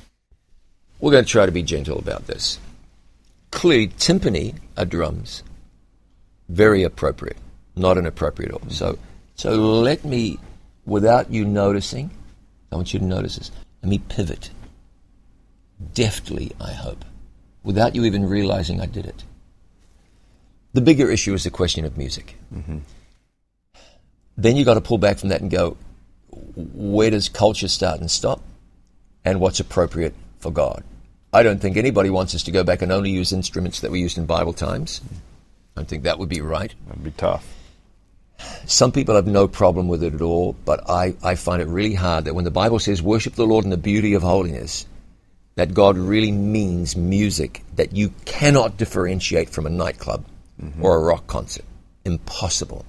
we're 1.00 1.10
going 1.10 1.24
to 1.24 1.28
try 1.28 1.44
to 1.44 1.50
be 1.50 1.64
gentle 1.64 1.98
about 1.98 2.28
this. 2.28 2.60
Clearly, 3.50 3.88
timpani 3.88 4.54
are 4.76 4.84
drums. 4.84 5.42
Very 6.48 6.84
appropriate 6.84 7.38
not 7.74 7.98
inappropriate. 7.98 8.52
Mm-hmm. 8.52 8.70
So, 8.70 8.96
so 9.34 9.56
let 9.56 10.04
me, 10.04 10.38
without 10.84 11.32
you 11.32 11.44
noticing, 11.44 12.12
I 12.70 12.76
want 12.76 12.94
you 12.94 13.00
to 13.00 13.04
notice 13.04 13.34
this. 13.34 13.50
Let 13.82 13.90
me 13.90 13.98
pivot 13.98 14.50
deftly, 15.94 16.52
I 16.60 16.70
hope, 16.70 17.04
without 17.64 17.96
you 17.96 18.04
even 18.04 18.28
realizing 18.28 18.80
I 18.80 18.86
did 18.86 19.04
it. 19.04 19.24
The 20.76 20.82
bigger 20.82 21.10
issue 21.10 21.32
is 21.32 21.42
the 21.42 21.50
question 21.50 21.86
of 21.86 21.96
music. 21.96 22.36
Mm-hmm. 22.54 22.80
Then 24.36 24.56
you've 24.56 24.66
got 24.66 24.74
to 24.74 24.82
pull 24.82 24.98
back 24.98 25.16
from 25.16 25.30
that 25.30 25.40
and 25.40 25.50
go, 25.50 25.78
where 26.54 27.08
does 27.08 27.30
culture 27.30 27.68
start 27.68 28.00
and 28.00 28.10
stop? 28.10 28.42
And 29.24 29.40
what's 29.40 29.58
appropriate 29.58 30.14
for 30.38 30.50
God? 30.52 30.84
I 31.32 31.42
don't 31.42 31.62
think 31.62 31.78
anybody 31.78 32.10
wants 32.10 32.34
us 32.34 32.42
to 32.42 32.50
go 32.50 32.62
back 32.62 32.82
and 32.82 32.92
only 32.92 33.08
use 33.08 33.32
instruments 33.32 33.80
that 33.80 33.90
we 33.90 34.00
used 34.00 34.18
in 34.18 34.26
Bible 34.26 34.52
times. 34.52 35.00
I 35.74 35.80
don't 35.80 35.88
think 35.88 36.02
that 36.02 36.18
would 36.18 36.28
be 36.28 36.42
right. 36.42 36.74
That'd 36.86 37.02
be 37.02 37.10
tough. 37.10 37.50
Some 38.66 38.92
people 38.92 39.14
have 39.14 39.26
no 39.26 39.48
problem 39.48 39.88
with 39.88 40.02
it 40.02 40.12
at 40.12 40.20
all, 40.20 40.56
but 40.66 40.90
I, 40.90 41.16
I 41.22 41.36
find 41.36 41.62
it 41.62 41.68
really 41.68 41.94
hard 41.94 42.26
that 42.26 42.34
when 42.34 42.44
the 42.44 42.50
Bible 42.50 42.80
says 42.80 43.00
worship 43.00 43.32
the 43.32 43.46
Lord 43.46 43.64
in 43.64 43.70
the 43.70 43.78
beauty 43.78 44.12
of 44.12 44.22
holiness, 44.22 44.84
that 45.54 45.72
God 45.72 45.96
really 45.96 46.32
means 46.32 46.98
music 46.98 47.62
that 47.76 47.94
you 47.94 48.12
cannot 48.26 48.76
differentiate 48.76 49.48
from 49.48 49.64
a 49.64 49.70
nightclub 49.70 50.26
mm-hmm. 50.62 50.84
or 50.84 50.96
a 50.96 51.00
rock 51.00 51.26
concert. 51.26 51.64
Impossible. 52.04 52.84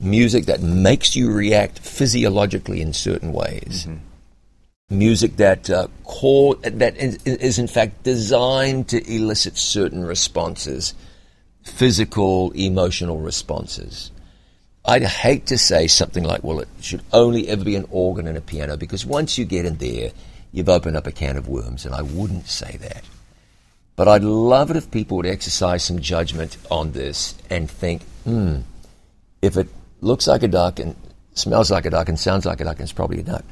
Music 0.00 0.46
that 0.46 0.60
makes 0.60 1.14
you 1.14 1.30
react 1.30 1.78
physiologically 1.78 2.80
in 2.80 2.92
certain 2.92 3.32
ways. 3.32 3.86
Mm-hmm. 3.86 4.98
Music 4.98 5.36
that 5.36 5.70
uh, 5.70 5.88
core, 6.04 6.56
that 6.56 6.96
is, 6.96 7.16
is 7.24 7.58
in 7.58 7.66
fact 7.66 8.02
designed 8.02 8.88
to 8.88 8.98
elicit 9.10 9.56
certain 9.56 10.04
responses, 10.04 10.94
physical, 11.64 12.50
emotional 12.52 13.18
responses. 13.18 14.10
I'd 14.84 15.04
hate 15.04 15.46
to 15.46 15.56
say 15.56 15.86
something 15.86 16.24
like, 16.24 16.42
well, 16.42 16.58
it 16.58 16.68
should 16.80 17.02
only 17.12 17.48
ever 17.48 17.64
be 17.64 17.76
an 17.76 17.86
organ 17.90 18.26
and 18.26 18.36
a 18.36 18.40
piano, 18.40 18.76
because 18.76 19.06
once 19.06 19.38
you 19.38 19.44
get 19.44 19.64
in 19.64 19.76
there, 19.76 20.10
you've 20.50 20.68
opened 20.68 20.96
up 20.96 21.06
a 21.06 21.12
can 21.12 21.36
of 21.36 21.48
worms, 21.48 21.86
and 21.86 21.94
I 21.94 22.02
wouldn't 22.02 22.48
say 22.48 22.76
that. 22.78 23.04
But 23.96 24.08
I'd 24.08 24.24
love 24.24 24.70
it 24.70 24.76
if 24.76 24.90
people 24.90 25.18
would 25.18 25.26
exercise 25.26 25.84
some 25.84 26.00
judgment 26.00 26.56
on 26.70 26.92
this 26.92 27.34
and 27.50 27.70
think, 27.70 28.02
hmm, 28.24 28.60
if 29.42 29.56
it 29.56 29.68
looks 30.00 30.26
like 30.26 30.42
a 30.42 30.48
duck 30.48 30.78
and 30.78 30.96
smells 31.34 31.70
like 31.70 31.84
a 31.84 31.90
duck 31.90 32.08
and 32.08 32.18
sounds 32.18 32.46
like 32.46 32.60
a 32.60 32.64
duck, 32.64 32.80
it's 32.80 32.92
probably 32.92 33.20
a 33.20 33.24
duck. 33.24 33.44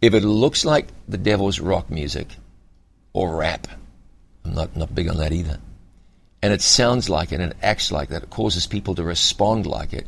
If 0.00 0.14
it 0.14 0.22
looks 0.22 0.64
like 0.64 0.88
the 1.08 1.18
devil's 1.18 1.60
rock 1.60 1.90
music 1.90 2.28
or 3.12 3.36
rap, 3.36 3.66
I'm 4.44 4.54
not, 4.54 4.76
not 4.76 4.94
big 4.94 5.08
on 5.08 5.16
that 5.16 5.32
either, 5.32 5.58
and 6.42 6.52
it 6.52 6.60
sounds 6.60 7.08
like 7.08 7.32
it 7.32 7.40
and 7.40 7.52
it 7.52 7.56
acts 7.62 7.90
like 7.90 8.10
that, 8.10 8.24
it 8.24 8.30
causes 8.30 8.66
people 8.66 8.94
to 8.96 9.02
respond 9.02 9.66
like 9.66 9.92
it, 9.92 10.06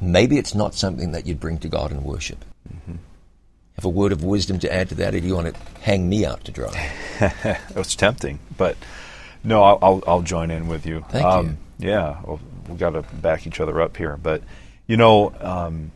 maybe 0.00 0.38
it's 0.38 0.54
not 0.54 0.74
something 0.74 1.12
that 1.12 1.26
you'd 1.26 1.40
bring 1.40 1.58
to 1.58 1.68
God 1.68 1.90
in 1.90 2.04
worship. 2.04 2.44
Mm-hmm. 2.72 2.96
Have 3.76 3.84
a 3.84 3.90
word 3.90 4.12
of 4.12 4.24
wisdom 4.24 4.58
to 4.60 4.72
add 4.72 4.88
to 4.88 4.94
that, 4.96 5.14
or 5.14 5.20
do 5.20 5.26
you 5.26 5.34
want 5.34 5.54
to 5.54 5.60
hang 5.80 6.08
me 6.08 6.24
out 6.24 6.44
to 6.44 6.52
dry? 6.52 6.92
it's 7.76 7.94
tempting, 7.94 8.38
but 8.56 8.76
no, 9.44 9.62
I'll, 9.62 9.78
I'll, 9.82 10.04
I'll, 10.06 10.22
join 10.22 10.50
in 10.50 10.66
with 10.66 10.86
you. 10.86 11.04
Thank 11.10 11.24
um, 11.24 11.58
you. 11.78 11.90
Yeah, 11.90 12.20
well, 12.24 12.40
we've 12.68 12.78
got 12.78 12.90
to 12.90 13.02
back 13.02 13.46
each 13.46 13.60
other 13.60 13.80
up 13.80 13.96
here. 13.96 14.16
But, 14.16 14.42
you 14.86 14.96
know, 14.96 15.32
um, 15.40 15.92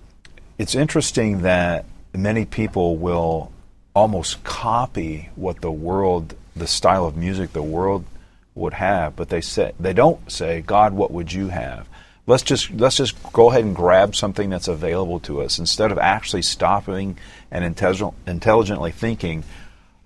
it's 0.58 0.74
interesting 0.74 1.42
that 1.42 1.84
many 2.14 2.44
people 2.44 2.96
will 2.96 3.50
almost 3.94 4.44
copy 4.44 5.30
what 5.34 5.60
the 5.62 5.70
world, 5.70 6.34
the 6.54 6.66
style 6.66 7.06
of 7.06 7.16
music 7.16 7.52
the 7.52 7.62
world 7.62 8.04
would 8.54 8.74
have, 8.74 9.16
but 9.16 9.28
they 9.28 9.40
say 9.40 9.72
they 9.80 9.92
don't 9.92 10.30
say, 10.30 10.60
God, 10.60 10.92
what 10.92 11.10
would 11.10 11.32
you 11.32 11.48
have? 11.48 11.88
Let's 12.30 12.42
just 12.42 12.70
let's 12.70 12.96
just 12.96 13.20
go 13.32 13.50
ahead 13.50 13.64
and 13.64 13.74
grab 13.74 14.14
something 14.14 14.48
that's 14.50 14.68
available 14.68 15.20
to 15.20 15.42
us. 15.42 15.58
Instead 15.58 15.92
of 15.92 15.98
actually 15.98 16.42
stopping 16.42 17.18
and 17.50 17.64
intelligent, 17.64 18.14
intelligently 18.26 18.92
thinking 18.92 19.44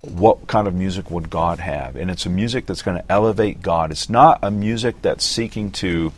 what 0.00 0.46
kind 0.46 0.66
of 0.66 0.74
music 0.74 1.10
would 1.10 1.30
God 1.30 1.60
have. 1.60 1.96
And 1.96 2.10
it's 2.10 2.26
a 2.26 2.30
music 2.30 2.66
that's 2.66 2.82
going 2.82 2.96
to 2.96 3.12
elevate 3.12 3.62
God. 3.62 3.90
It's 3.90 4.10
not 4.10 4.38
a 4.42 4.50
music 4.50 5.00
that's 5.02 5.24
seeking 5.24 5.70
to 5.72 6.12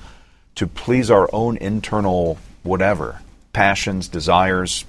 to 0.55 0.67
please 0.67 1.11
our 1.11 1.29
own 1.33 1.57
internal 1.59 2.39
whatever 2.63 3.21
passions 3.53 4.09
desires 4.09 4.85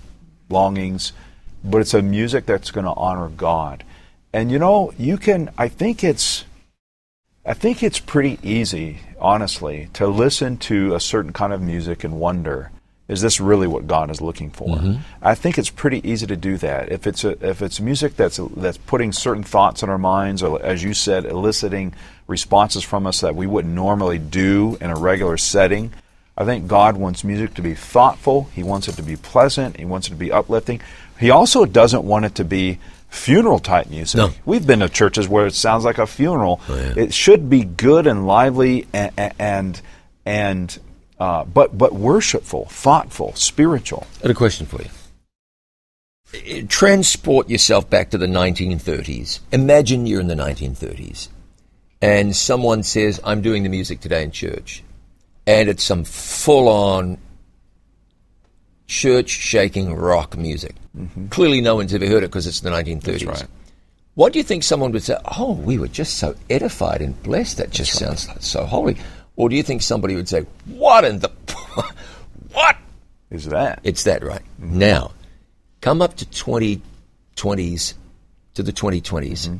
longings 0.50 1.14
but 1.64 1.82
it's 1.82 1.94
a 1.94 2.02
music 2.02 2.46
that's 2.46 2.72
going 2.72 2.86
to 2.86 2.94
honor 2.94 3.30
God. 3.30 3.84
And 4.32 4.52
you 4.52 4.60
know 4.60 4.94
you 4.98 5.18
can 5.18 5.50
I 5.58 5.68
think 5.68 6.04
it's 6.04 6.46
I 7.48 7.54
think 7.54 7.82
it's 7.82 8.00
pretty 8.00 8.38
easy, 8.44 9.00
honestly, 9.22 9.88
to 9.94 10.06
listen 10.06 10.58
to 10.58 10.94
a 10.96 11.00
certain 11.00 11.32
kind 11.32 11.54
of 11.54 11.62
music 11.62 12.04
and 12.04 12.20
wonder, 12.20 12.72
is 13.08 13.22
this 13.22 13.40
really 13.40 13.68
what 13.68 13.88
God 13.88 14.12
is 14.12 14.20
looking 14.20 14.50
for? 14.50 14.76
Mm-hmm. 14.76 14.98
I 15.22 15.34
think 15.34 15.58
it's 15.58 15.70
pretty 15.70 16.06
easy 16.06 16.28
to 16.28 16.36
do 16.36 16.58
that. 16.58 16.92
If 16.92 17.08
it's 17.08 17.24
a, 17.24 17.38
if 17.48 17.62
it's 17.62 17.80
music 17.80 18.18
that's 18.18 18.38
that's 18.58 18.78
putting 18.78 19.14
certain 19.14 19.44
thoughts 19.44 19.82
in 19.82 19.90
our 19.90 19.98
minds, 19.98 20.44
or 20.44 20.62
as 20.62 20.84
you 20.84 20.94
said, 20.94 21.24
eliciting 21.24 21.94
responses 22.28 22.84
from 22.84 23.08
us 23.08 23.22
that 23.22 23.34
we 23.34 23.48
wouldn't 23.48 23.74
normally 23.74 24.20
do 24.20 24.78
in 24.82 24.90
a 24.90 24.96
regular 24.96 25.38
setting. 25.38 25.94
I 26.38 26.44
think 26.44 26.68
God 26.68 26.98
wants 26.98 27.24
music 27.24 27.54
to 27.54 27.62
be 27.62 27.76
thoughtful. 27.76 28.50
He 28.54 28.62
wants 28.62 28.90
it 28.90 28.96
to 28.98 29.04
be 29.04 29.16
pleasant. 29.16 29.78
He 29.78 29.86
wants 29.86 30.08
it 30.08 30.12
to 30.12 30.18
be 30.18 30.34
uplifting. 30.34 30.82
He 31.18 31.30
also 31.30 31.66
doesn't 31.66 32.04
want 32.04 32.26
it 32.26 32.36
to 32.36 32.44
be 32.44 32.80
funeral 33.10 33.60
type 33.60 33.90
music. 33.90 34.18
No. 34.18 34.32
We've 34.46 34.66
been 34.66 34.80
to 34.80 34.90
churches 34.90 35.28
where 35.28 35.48
it 35.48 35.54
sounds 35.54 35.86
like 35.86 35.98
a 35.98 36.08
funeral. 36.08 36.62
Oh, 36.70 36.76
yeah. 36.76 36.94
It 36.96 37.14
should 37.14 37.50
be 37.50 37.64
good 37.64 38.08
and 38.08 38.28
lively 38.28 38.88
and 38.94 39.12
and, 39.40 39.82
and 40.26 40.80
uh, 41.20 41.46
but 41.46 41.78
but 41.78 41.94
worshipful, 41.94 42.66
thoughtful, 42.66 43.34
spiritual. 43.36 44.06
I 44.20 44.24
had 44.24 44.32
a 44.32 44.36
question 44.36 44.66
for 44.66 44.82
you. 44.82 44.90
Transport 46.68 47.50
yourself 47.50 47.90
back 47.90 48.10
to 48.10 48.18
the 48.18 48.28
1930s. 48.28 49.40
Imagine 49.52 50.06
you're 50.06 50.20
in 50.20 50.28
the 50.28 50.36
1930s, 50.36 51.30
and 52.02 52.36
someone 52.36 52.84
says, 52.84 53.20
"I'm 53.24 53.42
doing 53.42 53.64
the 53.64 53.70
music 53.70 54.02
today 54.02 54.24
in 54.24 54.32
church," 54.32 54.84
and 55.48 55.70
it's 55.70 55.84
some 55.84 56.04
full-on 56.04 57.18
church 58.88 59.30
shaking 59.30 59.94
rock 59.94 60.38
music. 60.38 60.76
Mm-hmm. 60.98 61.28
Clearly, 61.28 61.62
no 61.62 61.76
one's 61.76 61.94
ever 61.94 62.06
heard 62.08 62.24
it 62.24 62.28
because 62.28 62.48
it's 62.48 62.62
the 62.62 62.70
1930s. 62.70 63.28
Right. 63.28 63.46
What 64.16 64.34
do 64.34 64.40
you 64.40 64.44
think 64.44 64.64
someone 64.64 64.92
would 64.94 65.04
say? 65.04 65.16
Oh, 65.38 65.54
we 65.54 65.78
were 65.78 65.88
just 65.88 66.18
so 66.18 66.36
edified 66.50 67.02
and 67.02 67.22
blessed. 67.22 67.58
That 67.58 67.70
just 67.70 68.00
That's 68.00 68.24
sounds 68.24 68.28
right. 68.28 68.44
so 68.44 68.66
holy. 68.66 68.98
Or 69.36 69.48
do 69.50 69.56
you 69.56 69.62
think 69.62 69.84
somebody 69.84 70.16
would 70.16 70.28
say, 70.28 70.46
"What 70.66 71.06
in 71.06 71.20
the, 71.20 71.30
What? 72.52 72.78
is 73.30 73.46
that? 73.46 73.80
It's 73.84 74.04
that, 74.04 74.24
right? 74.24 74.42
Now, 74.58 75.12
come 75.82 76.02
up 76.02 76.16
to 76.18 76.26
2020s, 76.26 77.94
to 78.56 78.64
the 78.64 78.74
2020s. 78.74 79.60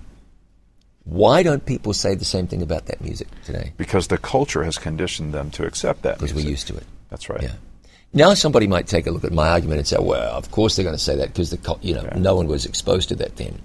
Why 1.04 1.44
don't 1.44 1.66
people 1.66 1.94
say 1.94 2.16
the 2.16 2.26
same 2.26 2.48
thing 2.48 2.62
about 2.62 2.88
that 2.88 3.00
music 3.02 3.28
today? 3.46 3.72
because 3.78 4.08
the 4.08 4.18
culture 4.18 4.64
has 4.64 4.78
conditioned 4.78 5.34
them 5.34 5.52
to 5.52 5.66
accept 5.66 6.02
that. 6.02 6.16
Because 6.18 6.34
we're 6.34 6.50
used 6.50 6.68
to 6.68 6.76
it. 6.76 6.84
That's 7.10 7.30
right. 7.30 7.44
Yeah. 7.44 7.54
Now 8.18 8.34
somebody 8.34 8.66
might 8.66 8.88
take 8.88 9.06
a 9.06 9.12
look 9.12 9.24
at 9.24 9.32
my 9.32 9.48
argument 9.48 9.78
and 9.78 9.88
say, 9.88 9.98
"Well, 10.00 10.36
of 10.36 10.50
course 10.50 10.76
they're 10.76 10.84
going 10.84 10.96
to 10.96 11.08
say 11.10 11.16
that 11.18 11.28
because 11.28 11.52
the 11.52 11.78
you 11.84 11.94
know 11.94 12.10
no 12.16 12.36
one 12.36 12.48
was 12.48 12.66
exposed 12.66 13.10
to 13.10 13.16
that 13.18 13.36
then." 13.36 13.62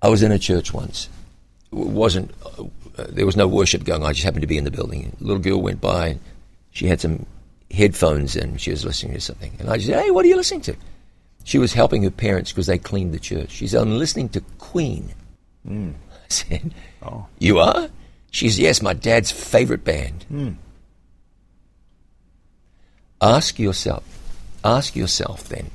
I 0.00 0.08
was 0.08 0.22
in 0.22 0.32
a 0.32 0.38
church 0.38 0.72
once. 0.72 1.10
It 1.70 1.76
wasn't 1.76 2.30
uh, 2.42 2.64
there 3.10 3.26
was 3.26 3.36
no 3.36 3.46
worship 3.46 3.84
going 3.84 4.02
on. 4.02 4.08
I 4.08 4.12
just 4.14 4.24
happened 4.24 4.40
to 4.44 4.46
be 4.46 4.56
in 4.56 4.64
the 4.64 4.70
building. 4.70 5.14
A 5.20 5.22
little 5.22 5.42
girl 5.42 5.60
went 5.60 5.82
by. 5.82 6.08
and 6.08 6.20
She 6.70 6.86
had 6.86 7.02
some 7.02 7.26
headphones 7.70 8.34
and 8.34 8.58
she 8.58 8.70
was 8.70 8.86
listening 8.86 9.12
to 9.12 9.20
something. 9.20 9.52
And 9.58 9.68
I 9.68 9.76
said, 9.76 10.02
"Hey, 10.02 10.10
what 10.10 10.24
are 10.24 10.28
you 10.28 10.36
listening 10.36 10.62
to?" 10.62 10.76
She 11.44 11.58
was 11.58 11.74
helping 11.74 12.02
her 12.04 12.10
parents 12.10 12.50
because 12.50 12.66
they 12.66 12.78
cleaned 12.78 13.12
the 13.12 13.18
church. 13.18 13.50
She 13.50 13.66
said, 13.68 13.82
"I'm 13.82 13.98
listening 13.98 14.30
to 14.30 14.40
Queen." 14.56 15.12
I 15.68 15.92
said, 16.30 16.72
Oh. 17.02 17.26
"You 17.38 17.58
are?" 17.58 17.90
She 18.30 18.48
said, 18.48 18.62
"Yes, 18.62 18.80
my 18.80 18.94
dad's 18.94 19.30
favorite 19.30 19.84
band." 19.84 20.24
Ask 23.20 23.58
yourself, 23.58 24.04
ask 24.64 24.96
yourself 24.96 25.48
then. 25.48 25.70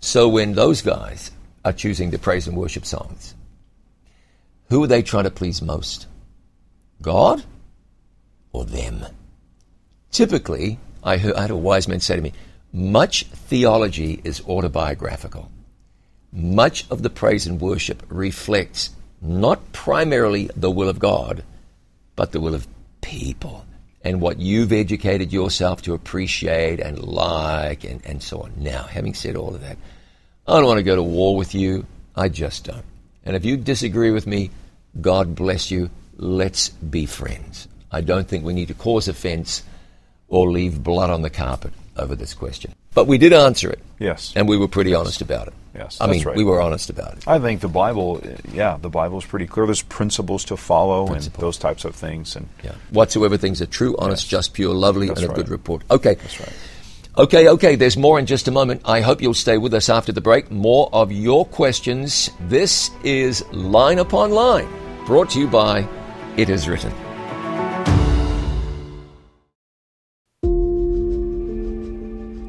So 0.00 0.28
when 0.28 0.54
those 0.54 0.82
guys 0.82 1.30
are 1.64 1.72
choosing 1.72 2.10
the 2.10 2.18
praise 2.18 2.46
and 2.46 2.56
worship 2.56 2.86
songs, 2.86 3.34
who 4.68 4.82
are 4.82 4.86
they 4.86 5.02
trying 5.02 5.24
to 5.24 5.30
please 5.30 5.62
most? 5.62 6.06
God 7.02 7.42
or 8.52 8.64
them? 8.64 9.06
Typically, 10.10 10.78
I, 11.02 11.18
heard, 11.18 11.34
I 11.34 11.42
had 11.42 11.50
a 11.50 11.56
wise 11.56 11.88
man 11.88 12.00
say 12.00 12.16
to 12.16 12.22
me, 12.22 12.32
much 12.72 13.24
theology 13.24 14.20
is 14.24 14.42
autobiographical. 14.46 15.50
Much 16.32 16.88
of 16.90 17.02
the 17.02 17.10
praise 17.10 17.46
and 17.46 17.60
worship 17.60 18.02
reflects 18.08 18.90
not 19.20 19.72
primarily 19.72 20.50
the 20.56 20.70
will 20.70 20.88
of 20.88 20.98
God, 20.98 21.44
but 22.14 22.32
the 22.32 22.40
will 22.40 22.54
of 22.54 22.66
people 23.00 23.65
and 24.06 24.20
what 24.20 24.38
you've 24.38 24.72
educated 24.72 25.32
yourself 25.32 25.82
to 25.82 25.92
appreciate 25.92 26.78
and 26.78 27.02
like 27.02 27.82
and, 27.82 28.00
and 28.06 28.22
so 28.22 28.42
on. 28.42 28.52
Now, 28.56 28.84
having 28.84 29.14
said 29.14 29.34
all 29.34 29.52
of 29.52 29.62
that, 29.62 29.76
I 30.46 30.58
don't 30.58 30.66
want 30.66 30.78
to 30.78 30.84
go 30.84 30.94
to 30.94 31.02
war 31.02 31.36
with 31.36 31.56
you. 31.56 31.84
I 32.14 32.28
just 32.28 32.62
don't. 32.62 32.84
And 33.24 33.34
if 33.34 33.44
you 33.44 33.56
disagree 33.56 34.12
with 34.12 34.24
me, 34.24 34.52
God 35.00 35.34
bless 35.34 35.72
you. 35.72 35.90
Let's 36.16 36.68
be 36.68 37.04
friends. 37.04 37.66
I 37.90 38.00
don't 38.00 38.28
think 38.28 38.44
we 38.44 38.52
need 38.52 38.68
to 38.68 38.74
cause 38.74 39.08
offense 39.08 39.64
or 40.28 40.52
leave 40.52 40.84
blood 40.84 41.10
on 41.10 41.22
the 41.22 41.30
carpet 41.30 41.72
over 41.96 42.14
this 42.14 42.32
question. 42.32 42.76
But 42.96 43.06
we 43.06 43.18
did 43.18 43.34
answer 43.34 43.68
it. 43.70 43.78
Yes. 43.98 44.32
And 44.34 44.48
we 44.48 44.56
were 44.56 44.68
pretty 44.68 44.94
honest 44.94 45.20
about 45.20 45.48
it. 45.48 45.54
Yes, 45.74 45.98
I 46.00 46.06
mean, 46.06 46.24
right. 46.24 46.34
we 46.34 46.44
were 46.44 46.62
honest 46.62 46.88
about 46.88 47.18
it. 47.18 47.28
I 47.28 47.38
think 47.38 47.60
the 47.60 47.68
Bible, 47.68 48.22
yeah, 48.50 48.78
the 48.80 48.88
Bible 48.88 49.18
is 49.18 49.26
pretty 49.26 49.46
clear. 49.46 49.66
There's 49.66 49.82
principles 49.82 50.42
to 50.46 50.56
follow 50.56 51.06
and 51.12 51.22
those 51.38 51.58
types 51.58 51.84
of 51.84 51.94
things. 51.94 52.34
And 52.34 52.48
Yeah. 52.64 52.72
Whatsoever 52.90 53.36
things 53.36 53.60
are 53.60 53.66
true, 53.66 53.94
honest, 53.98 54.24
Yes. 54.24 54.30
just, 54.30 54.54
pure, 54.54 54.72
lovely, 54.72 55.08
That's 55.08 55.20
and 55.20 55.28
right. 55.28 55.36
good 55.36 55.50
report. 55.50 55.82
Okay. 55.90 56.14
that's 56.14 56.40
right. 56.40 56.52
Okay, 57.18 57.48
okay, 57.48 57.76
there's 57.76 57.98
more 57.98 58.18
in 58.18 58.24
just 58.24 58.48
a 58.48 58.50
moment. 58.50 58.80
I 58.86 59.02
hope 59.02 59.20
you'll 59.20 59.34
stay 59.34 59.58
with 59.58 59.74
us 59.74 59.90
after 59.90 60.12
the 60.12 60.22
break. 60.22 60.50
More 60.50 60.88
of 60.94 61.12
your 61.12 61.44
questions. 61.44 62.30
This 62.48 62.90
is 63.04 63.44
Line 63.52 63.98
Upon 63.98 64.30
Line, 64.30 64.68
brought 65.04 65.28
to 65.30 65.38
you 65.38 65.46
by 65.48 65.86
It 66.38 66.48
Is 66.48 66.66
Written. 66.66 66.92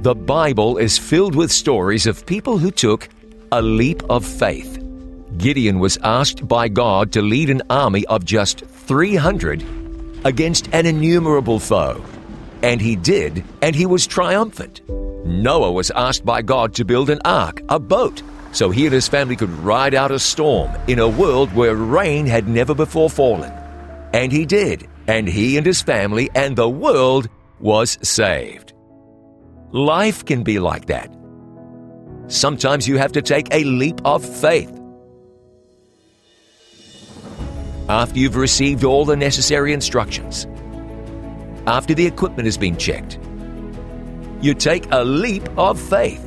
The 0.02 0.14
Bible 0.14 0.78
is 0.78 0.96
filled 1.00 1.34
with 1.34 1.52
stories 1.52 2.06
of 2.06 2.24
people 2.24 2.60
who 2.60 2.70
took 2.70 3.10
a 3.52 3.64
leap 3.64 4.04
of 4.12 4.24
faith. 4.24 4.80
Gideon 5.40 5.80
was 5.80 5.98
asked 6.04 6.48
by 6.48 6.68
God 6.68 7.12
to 7.14 7.22
lead 7.24 7.50
an 7.50 7.64
army 7.72 8.06
of 8.06 8.24
just 8.24 8.60
300 8.60 9.66
against 10.24 10.70
an 10.72 10.86
innumerable 10.86 11.60
foe. 11.60 12.06
And 12.62 12.80
he 12.80 12.96
did, 12.96 13.44
and 13.64 13.76
he 13.76 13.88
was 13.88 14.06
triumphant. 14.06 14.82
Noah 15.26 15.72
was 15.72 15.90
asked 15.90 16.24
by 16.24 16.44
God 16.44 16.76
to 16.76 16.86
build 16.86 17.10
an 17.10 17.20
ark, 17.26 17.64
a 17.68 17.80
boat, 17.80 18.22
so 18.52 18.70
he 18.70 18.86
and 18.86 18.94
his 18.94 19.08
family 19.08 19.36
could 19.36 19.50
ride 19.50 19.96
out 19.96 20.12
a 20.12 20.20
storm 20.20 20.72
in 20.88 21.00
a 21.00 21.10
world 21.10 21.52
where 21.56 21.76
rain 21.76 22.28
had 22.28 22.48
never 22.48 22.76
before 22.76 23.10
fallen. 23.10 23.52
And 24.14 24.32
he 24.32 24.46
did, 24.46 24.88
and 25.08 25.28
he 25.28 25.58
and 25.58 25.66
his 25.66 25.82
family 25.82 26.30
and 26.36 26.56
the 26.56 26.70
world 26.70 27.30
was 27.60 27.98
saved. 28.04 28.67
Life 29.72 30.24
can 30.24 30.44
be 30.44 30.60
like 30.60 30.86
that. 30.86 31.12
Sometimes 32.28 32.88
you 32.88 32.98
have 32.98 33.12
to 33.14 33.22
take 33.22 33.54
a 33.54 33.66
leap 33.66 34.00
of 34.06 34.24
faith. 34.24 34.72
After 37.90 38.18
you've 38.18 38.38
received 38.38 38.86
all 38.86 39.04
the 39.04 39.18
necessary 39.18 39.74
instructions, 39.74 40.48
after 41.66 41.94
the 41.94 42.06
equipment 42.06 42.46
has 42.46 42.58
been 42.58 42.78
checked, 42.78 43.20
you 44.42 44.54
take 44.54 44.86
a 44.92 45.04
leap 45.04 45.44
of 45.58 45.80
faith. 45.80 46.24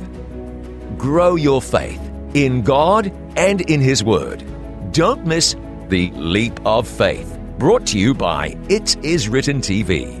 Grow 0.97 1.35
your 1.35 1.63
faith 1.63 1.99
in 2.35 2.61
God 2.61 3.11
and 3.35 3.61
in 3.61 3.81
His 3.81 4.03
Word. 4.03 4.43
Don't 4.91 5.25
miss 5.25 5.55
the 5.89 6.11
Leap 6.11 6.59
of 6.65 6.87
Faith, 6.87 7.39
brought 7.57 7.87
to 7.87 7.97
you 7.97 8.13
by 8.13 8.55
It 8.69 9.03
Is 9.03 9.29
Written 9.29 9.61
TV. 9.61 10.20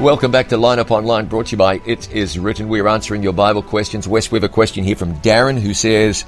Welcome 0.00 0.30
back 0.30 0.48
to 0.48 0.56
Line 0.56 0.78
Upon 0.78 1.04
Line, 1.04 1.26
brought 1.26 1.46
to 1.48 1.50
you 1.52 1.58
by 1.58 1.82
It 1.84 2.10
Is 2.10 2.38
Written. 2.38 2.68
We're 2.70 2.88
answering 2.88 3.22
your 3.22 3.34
Bible 3.34 3.62
questions. 3.62 4.08
Wes, 4.08 4.30
we 4.32 4.36
have 4.36 4.44
a 4.44 4.48
question 4.48 4.82
here 4.82 4.96
from 4.96 5.14
Darren 5.20 5.58
who 5.60 5.74
says, 5.74 6.24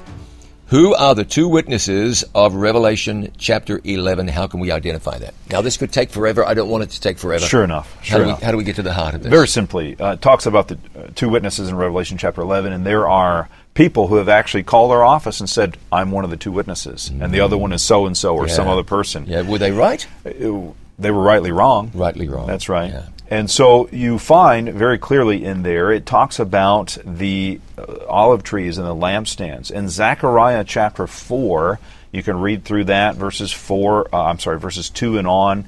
Who 0.66 0.94
are 0.94 1.14
the 1.14 1.24
two 1.24 1.48
witnesses 1.48 2.22
of 2.34 2.54
Revelation 2.54 3.32
chapter 3.38 3.80
11? 3.82 4.28
How 4.28 4.46
can 4.46 4.60
we 4.60 4.70
identify 4.70 5.16
that? 5.20 5.32
Now, 5.50 5.62
this 5.62 5.78
could 5.78 5.90
take 5.90 6.10
forever. 6.10 6.44
I 6.46 6.52
don't 6.52 6.68
want 6.68 6.84
it 6.84 6.90
to 6.90 7.00
take 7.00 7.16
forever. 7.16 7.46
Sure 7.46 7.64
enough. 7.64 7.90
How, 7.96 8.02
Sure 8.02 8.18
do, 8.18 8.24
we, 8.24 8.28
enough. 8.28 8.42
how 8.42 8.50
do 8.50 8.56
we 8.58 8.64
get 8.64 8.76
to 8.76 8.82
the 8.82 8.92
heart 8.92 9.14
of 9.14 9.22
this? 9.22 9.30
Very 9.30 9.48
simply, 9.48 9.98
uh, 9.98 10.12
it 10.12 10.20
talks 10.20 10.44
about 10.44 10.68
the 10.68 10.78
uh, 10.94 11.08
two 11.14 11.30
witnesses 11.30 11.70
in 11.70 11.74
Revelation 11.74 12.18
chapter 12.18 12.42
11, 12.42 12.74
and 12.74 12.84
there 12.84 13.08
are 13.08 13.48
people 13.72 14.06
who 14.08 14.16
have 14.16 14.28
actually 14.28 14.64
called 14.64 14.92
our 14.92 15.02
office 15.02 15.40
and 15.40 15.48
said, 15.48 15.78
I'm 15.90 16.10
one 16.10 16.24
of 16.24 16.30
the 16.30 16.36
two 16.36 16.52
witnesses, 16.52 17.08
and 17.08 17.32
the 17.32 17.40
other 17.40 17.56
one 17.56 17.72
is 17.72 17.80
so 17.82 18.04
and 18.04 18.16
so 18.18 18.36
or 18.36 18.48
some 18.48 18.68
other 18.68 18.84
person. 18.84 19.24
yeah, 19.26 19.40
were 19.42 19.56
they 19.58 19.72
right? 19.72 20.06
Uh, 20.26 20.72
They 20.98 21.10
were 21.10 21.22
rightly 21.22 21.52
wrong. 21.52 21.90
Rightly 21.94 22.28
wrong. 22.28 22.46
That's 22.46 22.68
right. 22.68 22.90
Yeah. 22.92 23.06
And 23.32 23.50
so 23.50 23.88
you 23.88 24.18
find 24.18 24.68
very 24.68 24.98
clearly 24.98 25.42
in 25.42 25.62
there, 25.62 25.90
it 25.90 26.04
talks 26.04 26.38
about 26.38 26.98
the 27.02 27.62
uh, 27.78 28.04
olive 28.06 28.42
trees 28.42 28.76
and 28.76 28.86
the 28.86 28.94
lampstands. 28.94 29.70
In 29.70 29.88
Zechariah 29.88 30.64
chapter 30.64 31.06
4, 31.06 31.80
you 32.12 32.22
can 32.22 32.38
read 32.38 32.62
through 32.62 32.84
that, 32.84 33.16
verses 33.16 33.50
4, 33.50 34.14
uh, 34.14 34.24
I'm 34.24 34.38
sorry, 34.38 34.58
verses 34.58 34.90
2 34.90 35.16
and 35.16 35.26
on. 35.26 35.64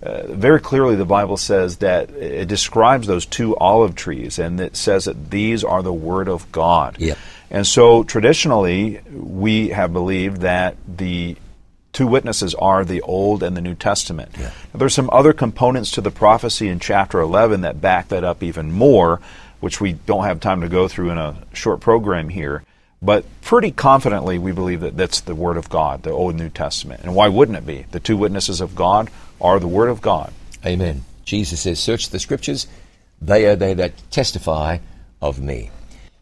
Uh, 0.00 0.28
very 0.28 0.60
clearly, 0.60 0.94
the 0.94 1.04
Bible 1.04 1.36
says 1.36 1.78
that 1.78 2.10
it 2.10 2.46
describes 2.46 3.08
those 3.08 3.26
two 3.26 3.56
olive 3.56 3.96
trees, 3.96 4.38
and 4.38 4.60
it 4.60 4.76
says 4.76 5.06
that 5.06 5.32
these 5.32 5.64
are 5.64 5.82
the 5.82 5.92
Word 5.92 6.28
of 6.28 6.52
God. 6.52 7.00
Yeah. 7.00 7.16
And 7.50 7.66
so 7.66 8.04
traditionally, 8.04 9.00
we 9.10 9.70
have 9.70 9.92
believed 9.92 10.42
that 10.42 10.76
the 10.86 11.36
two 11.98 12.06
witnesses 12.06 12.54
are 12.54 12.84
the 12.84 13.02
Old 13.02 13.42
and 13.42 13.56
the 13.56 13.60
New 13.60 13.74
Testament. 13.74 14.30
Now, 14.38 14.52
there's 14.72 14.94
some 14.94 15.10
other 15.10 15.32
components 15.32 15.90
to 15.92 16.00
the 16.00 16.12
prophecy 16.12 16.68
in 16.68 16.78
chapter 16.78 17.18
11 17.18 17.62
that 17.62 17.80
back 17.80 18.06
that 18.08 18.22
up 18.22 18.40
even 18.40 18.70
more, 18.70 19.20
which 19.58 19.80
we 19.80 19.94
don't 19.94 20.22
have 20.22 20.38
time 20.38 20.60
to 20.60 20.68
go 20.68 20.86
through 20.86 21.10
in 21.10 21.18
a 21.18 21.36
short 21.52 21.80
program 21.80 22.28
here. 22.28 22.62
But 23.02 23.24
pretty 23.42 23.72
confidently, 23.72 24.38
we 24.38 24.52
believe 24.52 24.82
that 24.82 24.96
that's 24.96 25.22
the 25.22 25.34
Word 25.34 25.56
of 25.56 25.68
God, 25.68 26.04
the 26.04 26.12
Old 26.12 26.34
and 26.34 26.40
New 26.40 26.50
Testament. 26.50 27.00
And 27.02 27.16
why 27.16 27.26
wouldn't 27.26 27.58
it 27.58 27.66
be? 27.66 27.84
The 27.90 27.98
two 27.98 28.16
witnesses 28.16 28.60
of 28.60 28.76
God 28.76 29.10
are 29.40 29.58
the 29.58 29.66
Word 29.66 29.88
of 29.88 30.00
God. 30.00 30.32
Amen. 30.64 31.04
Jesus 31.24 31.62
says, 31.62 31.80
Search 31.80 32.10
the 32.10 32.20
scriptures, 32.20 32.68
they 33.20 33.44
are 33.46 33.56
they 33.56 33.74
that 33.74 33.92
testify 34.12 34.78
of 35.20 35.40
me. 35.40 35.72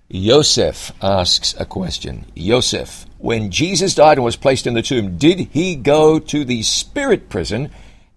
Yosef 0.09 0.93
asks 1.03 1.55
a 1.59 1.65
question. 1.65 2.27
Yosef, 2.35 3.07
when 3.19 3.51
Jesus 3.51 3.95
died 3.95 4.19
and 4.19 4.25
was 4.25 4.37
placed 4.37 4.67
in 4.67 4.75
the 4.75 4.83
tomb, 4.83 5.19
did 5.19 5.39
he 5.39 5.75
go 5.75 6.19
to 6.19 6.45
the 6.45 6.63
spirit 6.63 7.29
prison 7.29 7.71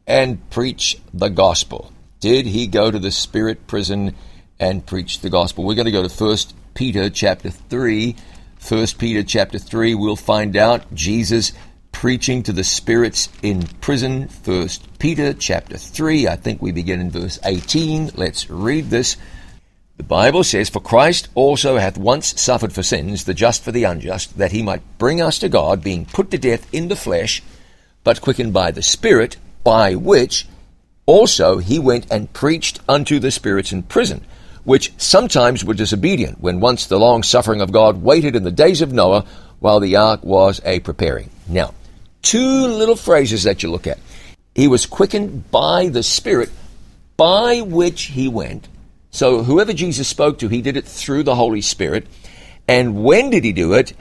and 0.05 0.47
preach 0.49 0.99
the 1.13 1.29
gospel? 1.29 1.91
Did 2.19 2.45
he 2.45 2.67
go 2.67 2.91
to 2.91 2.99
the 2.99 3.11
spirit 3.11 3.65
prison 3.65 4.15
and 4.59 4.85
preach 4.85 5.21
the 5.21 5.29
gospel? 5.29 5.63
We're 5.63 5.75
going 5.75 5.85
to 5.85 5.91
go 5.91 6.07
to 6.07 6.23
1 6.23 6.37
Peter 6.75 7.09
chapter 7.09 7.49
3. 7.49 8.15
1 8.67 8.87
Peter 8.97 9.23
chapter 9.23 9.57
3, 9.57 9.95
we'll 9.95 10.17
find 10.17 10.57
out 10.57 10.93
Jesus 10.93 11.53
preaching 11.91 12.43
to 12.43 12.51
the 12.51 12.63
spirits 12.63 13.29
in 13.41 13.63
prison. 13.81 14.29
1 14.43 14.67
Peter 14.99 15.33
chapter 15.33 15.77
3, 15.77 16.27
I 16.27 16.35
think 16.35 16.61
we 16.61 16.71
begin 16.71 16.99
in 16.99 17.09
verse 17.09 17.39
18. 17.43 18.11
Let's 18.15 18.49
read 18.49 18.89
this. 18.89 19.17
The 19.99 20.03
Bible 20.03 20.45
says, 20.45 20.69
For 20.69 20.79
Christ 20.79 21.27
also 21.35 21.75
hath 21.75 21.97
once 21.97 22.39
suffered 22.39 22.71
for 22.71 22.81
sins, 22.81 23.25
the 23.25 23.33
just 23.33 23.65
for 23.65 23.73
the 23.73 23.83
unjust, 23.83 24.37
that 24.37 24.53
he 24.53 24.63
might 24.63 24.81
bring 24.97 25.21
us 25.21 25.37
to 25.39 25.49
God, 25.49 25.83
being 25.83 26.05
put 26.05 26.31
to 26.31 26.37
death 26.37 26.73
in 26.73 26.87
the 26.87 26.95
flesh, 26.95 27.43
but 28.05 28.21
quickened 28.21 28.53
by 28.53 28.71
the 28.71 28.81
Spirit, 28.81 29.35
by 29.65 29.95
which 29.95 30.47
also 31.05 31.57
he 31.57 31.79
went 31.79 32.09
and 32.09 32.31
preached 32.31 32.79
unto 32.87 33.19
the 33.19 33.29
spirits 33.29 33.73
in 33.73 33.83
prison, 33.83 34.25
which 34.63 34.93
sometimes 34.95 35.65
were 35.65 35.73
disobedient, 35.73 36.39
when 36.39 36.61
once 36.61 36.85
the 36.85 36.97
long 36.97 37.21
suffering 37.21 37.59
of 37.59 37.73
God 37.73 38.01
waited 38.01 38.37
in 38.37 38.43
the 38.43 38.51
days 38.51 38.81
of 38.81 38.93
Noah, 38.93 39.25
while 39.59 39.81
the 39.81 39.97
ark 39.97 40.23
was 40.23 40.61
a 40.63 40.79
preparing. 40.79 41.29
Now, 41.45 41.73
two 42.21 42.67
little 42.67 42.95
phrases 42.95 43.43
that 43.43 43.63
you 43.63 43.69
look 43.69 43.85
at. 43.85 43.99
He 44.55 44.69
was 44.69 44.85
quickened 44.85 45.51
by 45.51 45.89
the 45.89 46.03
Spirit, 46.03 46.51
by 47.17 47.59
which 47.59 48.03
he 48.03 48.29
went 48.29 48.69
so 49.11 49.43
whoever 49.43 49.73
Jesus 49.73 50.07
spoke 50.07 50.39
to, 50.39 50.47
he 50.47 50.61
did 50.61 50.77
it 50.77 50.85
through 50.85 51.23
the 51.23 51.35
Holy 51.35 51.61
Spirit. 51.61 52.07
And 52.67 53.03
when 53.03 53.29
did 53.29 53.43
he 53.43 53.51
do 53.51 53.73
it? 53.73 53.93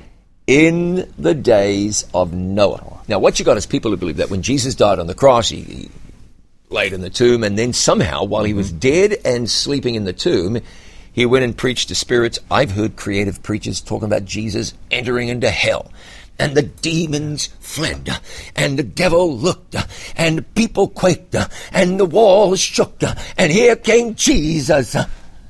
In 0.47 1.12
the 1.18 1.35
days 1.35 2.07
of 2.14 2.33
Noah. 2.33 3.01
Now, 3.09 3.18
what 3.18 3.38
you 3.38 3.44
got 3.44 3.57
is 3.57 3.66
people 3.66 3.90
who 3.90 3.97
believe 3.97 4.18
that 4.18 4.31
when 4.31 4.42
Jesus 4.42 4.75
died 4.75 4.99
on 4.99 5.07
the 5.07 5.14
cross, 5.14 5.49
he, 5.49 5.61
he 5.61 5.90
laid 6.71 6.92
in 6.92 7.01
the 7.01 7.11
tomb, 7.11 7.44
and 7.44 7.59
then 7.59 7.73
somehow, 7.73 8.25
while 8.25 8.44
he 8.44 8.55
was 8.55 8.68
mm-hmm. 8.68 8.79
dead 8.79 9.16
and 9.25 9.49
sleeping 9.51 9.94
in 9.94 10.05
the 10.05 10.12
tomb, 10.12 10.59
he 11.12 11.27
went 11.27 11.44
and 11.44 11.57
preached 11.57 11.88
to 11.88 11.94
spirits. 11.94 12.38
I've 12.51 12.71
heard 12.71 12.97
creative 12.97 13.42
preachers 13.42 13.81
talking 13.81 14.07
about 14.07 14.25
Jesus 14.25 14.75
entering 14.90 15.29
into 15.29 15.51
hell 15.51 15.90
and 16.38 16.55
the 16.55 16.62
demons 16.62 17.46
fled, 17.61 18.11
and 18.55 18.79
the 18.79 18.83
devil 18.83 19.37
looked, 19.37 19.74
and 20.16 20.55
people 20.55 20.88
quaked, 20.88 21.35
and 21.72 21.98
the 21.98 22.05
walls 22.05 22.61
shook, 22.61 23.03
and 23.37 23.53
here 23.53 23.77
came 23.77 24.14
Jesus. 24.14 24.96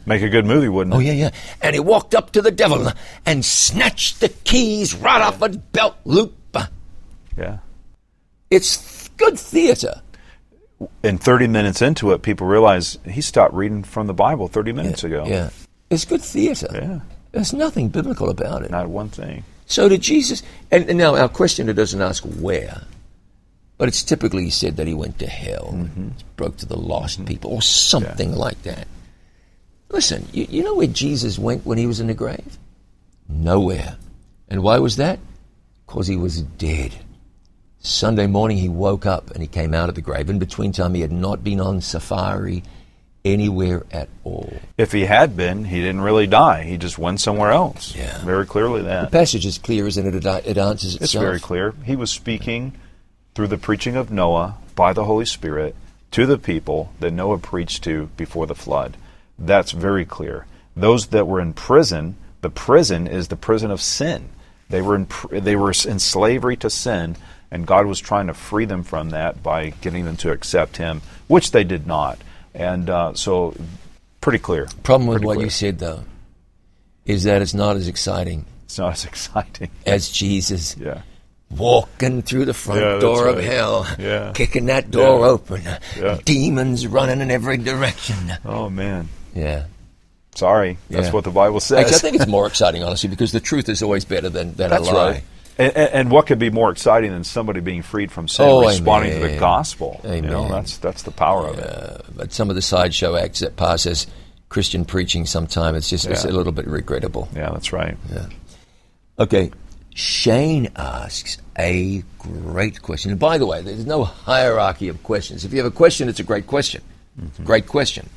Make 0.07 0.22
a 0.22 0.29
good 0.31 0.46
movie, 0.46 0.68
wouldn't 0.68 0.94
oh, 0.94 1.01
it? 1.01 1.03
Oh, 1.03 1.07
yeah, 1.07 1.12
yeah. 1.12 1.31
And 1.61 1.74
he 1.74 1.81
walked 1.81 2.14
up 2.14 2.31
to 2.33 2.40
the 2.40 2.51
devil 2.51 2.88
and 3.27 3.44
snatched 3.44 4.20
the 4.20 4.31
keys 4.31 4.94
right 4.94 5.20
off 5.20 5.40
his 5.40 5.59
belt 5.59 5.96
loop. 6.05 6.35
Yeah. 7.37 7.59
It's 8.51 9.09
good 9.11 9.38
theater. 9.38 10.01
And 11.03 11.20
30 11.20 11.48
minutes 11.48 11.83
into 11.83 12.12
it, 12.12 12.22
people 12.22 12.46
realize 12.46 12.98
he 13.05 13.20
stopped 13.20 13.53
reading 13.53 13.83
from 13.83 14.07
the 14.07 14.14
Bible 14.14 14.48
30 14.48 14.72
minutes 14.72 15.03
yeah, 15.03 15.09
ago. 15.09 15.27
Yeah. 15.27 15.51
It's 15.90 16.05
good 16.05 16.22
theater. 16.22 16.68
Yeah. 16.72 17.01
There's 17.33 17.53
nothing 17.53 17.88
biblical 17.88 18.31
about 18.31 18.62
it. 18.62 18.70
Not 18.70 18.88
one 18.88 19.11
thing. 19.11 19.44
So 19.68 19.88
did 19.88 20.00
Jesus, 20.00 20.42
and, 20.70 20.88
and 20.88 20.98
now 20.98 21.14
our 21.14 21.28
questioner 21.28 21.74
doesn't 21.74 22.00
ask 22.00 22.24
where, 22.24 22.83
but 23.76 23.87
it's 23.87 24.02
typically 24.02 24.48
said 24.48 24.76
that 24.78 24.87
he 24.87 24.94
went 24.94 25.18
to 25.18 25.26
hell, 25.26 25.72
mm-hmm. 25.74 26.09
broke 26.37 26.57
to 26.57 26.66
the 26.66 26.76
lost 26.76 27.18
mm-hmm. 27.18 27.26
people, 27.26 27.52
or 27.52 27.61
something 27.61 28.31
yeah. 28.31 28.37
like 28.37 28.62
that. 28.62 28.88
Listen, 29.90 30.26
you, 30.33 30.46
you 30.48 30.62
know 30.64 30.74
where 30.74 30.87
Jesus 30.87 31.38
went 31.38 31.66
when 31.66 31.76
he 31.76 31.87
was 31.87 32.00
in 32.00 32.07
the 32.07 32.14
grave? 32.14 32.59
Nowhere. 33.28 33.98
And 34.48 34.62
why 34.62 34.78
was 34.78 34.96
that? 34.96 35.18
Because 35.87 36.07
he 36.07 36.16
was 36.16 36.40
dead. 36.40 36.94
Sunday 37.81 38.26
morning 38.26 38.57
he 38.57 38.70
woke 38.70 39.04
up 39.04 39.31
and 39.31 39.42
he 39.42 39.46
came 39.46 39.74
out 39.74 39.90
of 39.90 39.94
the 39.94 40.00
grave. 40.00 40.31
In 40.31 40.38
between 40.38 40.72
time, 40.72 40.94
he 40.94 41.02
had 41.02 41.12
not 41.12 41.44
been 41.44 41.61
on 41.61 41.83
safari 41.83 42.62
anywhere 43.33 43.85
at 43.91 44.09
all. 44.25 44.53
If 44.77 44.93
he 44.93 45.05
had 45.05 45.37
been, 45.37 45.64
he 45.64 45.77
didn't 45.77 46.01
really 46.01 46.27
die. 46.27 46.64
He 46.64 46.77
just 46.77 46.99
went 46.99 47.21
somewhere 47.21 47.51
else. 47.51 47.95
Yeah. 47.95 48.19
Very 48.25 48.47
clearly 48.47 48.83
that. 48.83 49.11
The 49.11 49.19
passage 49.19 49.47
is 49.47 49.59
clear, 49.59 49.87
isn't 49.87 50.07
it? 50.07 50.14
It, 50.14 50.59
answers 50.59 50.95
itself. 50.95 51.03
It's 51.03 51.12
very 51.12 51.41
clear. 51.41 51.75
He 51.85 51.97
was 51.97 52.11
speaking 52.11 52.73
through 53.35 53.49
the 53.49 53.59
preaching 53.59 53.97
of 53.97 54.11
Noah 54.11 54.57
by 54.75 54.93
the 54.93 55.05
Holy 55.05 55.25
Spirit 55.25 55.75
to 56.11 56.27
the 56.27 56.38
people 56.38 56.93
that 57.01 57.11
Noah 57.12 57.38
preached 57.38 57.85
to 57.85 58.07
before 58.17 58.47
the 58.47 58.55
flood. 58.55 58.97
That's 59.38 59.73
very 59.73 60.05
clear. 60.05 60.47
Those 60.75 61.09
that 61.09 61.27
were 61.27 61.41
in 61.41 61.53
prison, 61.53 62.17
the 62.41 62.51
prison 62.51 63.07
is 63.07 63.29
the 63.29 63.37
prison 63.37 63.71
of 63.71 63.81
sin. 63.81 64.31
They 64.69 64.83
were 64.83 64.97
in, 64.97 65.09
they 65.31 65.57
were 65.57 65.71
in 65.71 65.99
slavery 65.99 66.57
to 66.59 66.71
sin, 66.71 67.17
and 67.51 67.67
God 67.67 67.87
was 67.87 68.01
trying 68.01 68.27
to 68.27 68.35
free 68.35 68.64
them 68.64 68.83
from 68.83 69.11
that 69.11 69.43
by 69.43 69.71
getting 69.71 70.05
them 70.05 70.17
to 70.19 70.33
accept 70.33 70.77
Him, 70.77 71.01
which 71.27 71.51
they 71.51 71.64
did 71.64 71.87
not. 71.87 72.19
And 72.59 72.90
uh, 72.90 73.14
so, 73.14 73.55
pretty 74.21 74.38
clear. 74.38 74.66
Problem 74.83 75.07
with 75.07 75.16
pretty 75.16 75.27
what 75.27 75.35
clear. 75.35 75.47
you 75.47 75.51
said, 75.51 75.79
though, 75.79 76.05
is 77.07 77.25
that 77.25 77.40
it's 77.40 77.55
not 77.55 77.77
as 77.77 77.88
exciting. 77.88 78.44
It's 78.64 78.79
not 78.79 78.92
as 78.92 79.05
exciting 79.07 79.71
as 79.87 80.11
Jesus. 80.11 80.77
Yeah. 80.77 81.03
Walking 81.51 82.21
through 82.21 82.44
the 82.44 82.53
front 82.53 82.83
yeah, 82.83 82.99
door 82.99 83.25
right. 83.25 83.38
of 83.38 83.42
hell, 83.42 83.87
yeah. 83.99 84.33
kicking 84.35 84.66
that 84.66 84.90
door 84.90 85.21
yeah. 85.21 85.27
open, 85.27 85.62
demons 86.25 86.87
running 86.87 87.23
in 87.23 87.31
every 87.31 87.57
direction. 87.57 88.35
Oh 88.44 88.68
man, 88.68 89.09
yeah. 89.35 89.64
Sorry, 90.35 90.77
that's 90.90 91.11
what 91.11 91.25
the 91.25 91.31
Bible 91.31 91.59
says. 91.61 91.79
Actually, 91.79 91.97
I 91.97 91.99
think 92.01 92.16
it's 92.16 92.27
more 92.31 92.47
exciting, 92.47 92.83
honestly, 92.83 93.09
because 93.09 93.33
the 93.33 93.40
truth 93.40 93.71
is 93.71 93.83
always 93.83 94.05
better 94.05 94.29
than, 94.29 94.53
than 94.57 94.68
that's 94.68 94.87
a 94.87 94.92
lie. 94.92 95.11
Right. 95.11 95.25
And, 95.59 95.77
and, 95.77 96.11
what 96.11 96.29
could 96.29 96.38
be 96.38 96.51
more 96.51 96.71
exciting 96.71 97.11
than 97.11 97.25
somebody 97.25 97.59
being 97.59 97.83
freed 97.83 98.12
from 98.12 98.29
sin, 98.29 98.47
oh, 98.49 98.64
responding 98.64 99.12
amen. 99.12 99.29
to 99.29 99.35
the 99.35 99.40
gospel? 99.40 100.01
Amen. 100.05 100.25
You 100.25 100.31
know, 100.31 100.49
that's 100.49 100.79
that's 100.79 101.03
the 101.03 101.11
power 101.11 101.47
yeah, 101.47 101.51
of 101.51 101.59
it. 101.59 102.07
But 102.16 102.33
some 102.33 102.49
of 102.49 102.55
the 102.55 102.62
sideshow 102.62 103.16
acts 103.16 103.40
that 103.40 103.57
pass 103.57 103.85
as 103.85 104.07
Christian 104.51 104.85
preaching, 104.85 105.27
sometimes 105.27 105.79
it's 105.79 105.90
just 105.90 106.05
yeah. 106.05 106.12
it's 106.12 106.25
a 106.25 106.31
little 106.31 106.53
bit 106.53 106.68
regrettable. 106.68 107.29
Yeah, 107.35 107.51
that's 107.51 107.73
right. 107.73 107.97
Yeah. 108.12 108.27
Okay, 109.18 109.51
Shane 109.94 110.71
asks 110.77 111.38
a 111.59 112.05
great 112.21 112.81
question. 112.81 113.11
And 113.11 113.18
by 113.18 113.37
the 113.37 113.47
way, 113.47 113.61
there's 113.61 113.85
no 113.85 114.05
hierarchy 114.05 114.87
of 114.87 115.03
questions. 115.03 115.44
If 115.44 115.53
you 115.53 115.59
have 115.59 115.66
a 115.66 115.75
question, 115.75 116.09
it's 116.09 116.21
a 116.21 116.25
great 116.25 116.47
question. 116.47 116.83
Mm-hmm. 117.21 117.44
Great 117.44 117.66
question. 117.66 118.09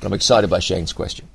But 0.00 0.06
I'm 0.06 0.14
excited 0.14 0.48
by 0.48 0.60
Shane's 0.60 0.94
question. 0.94 1.28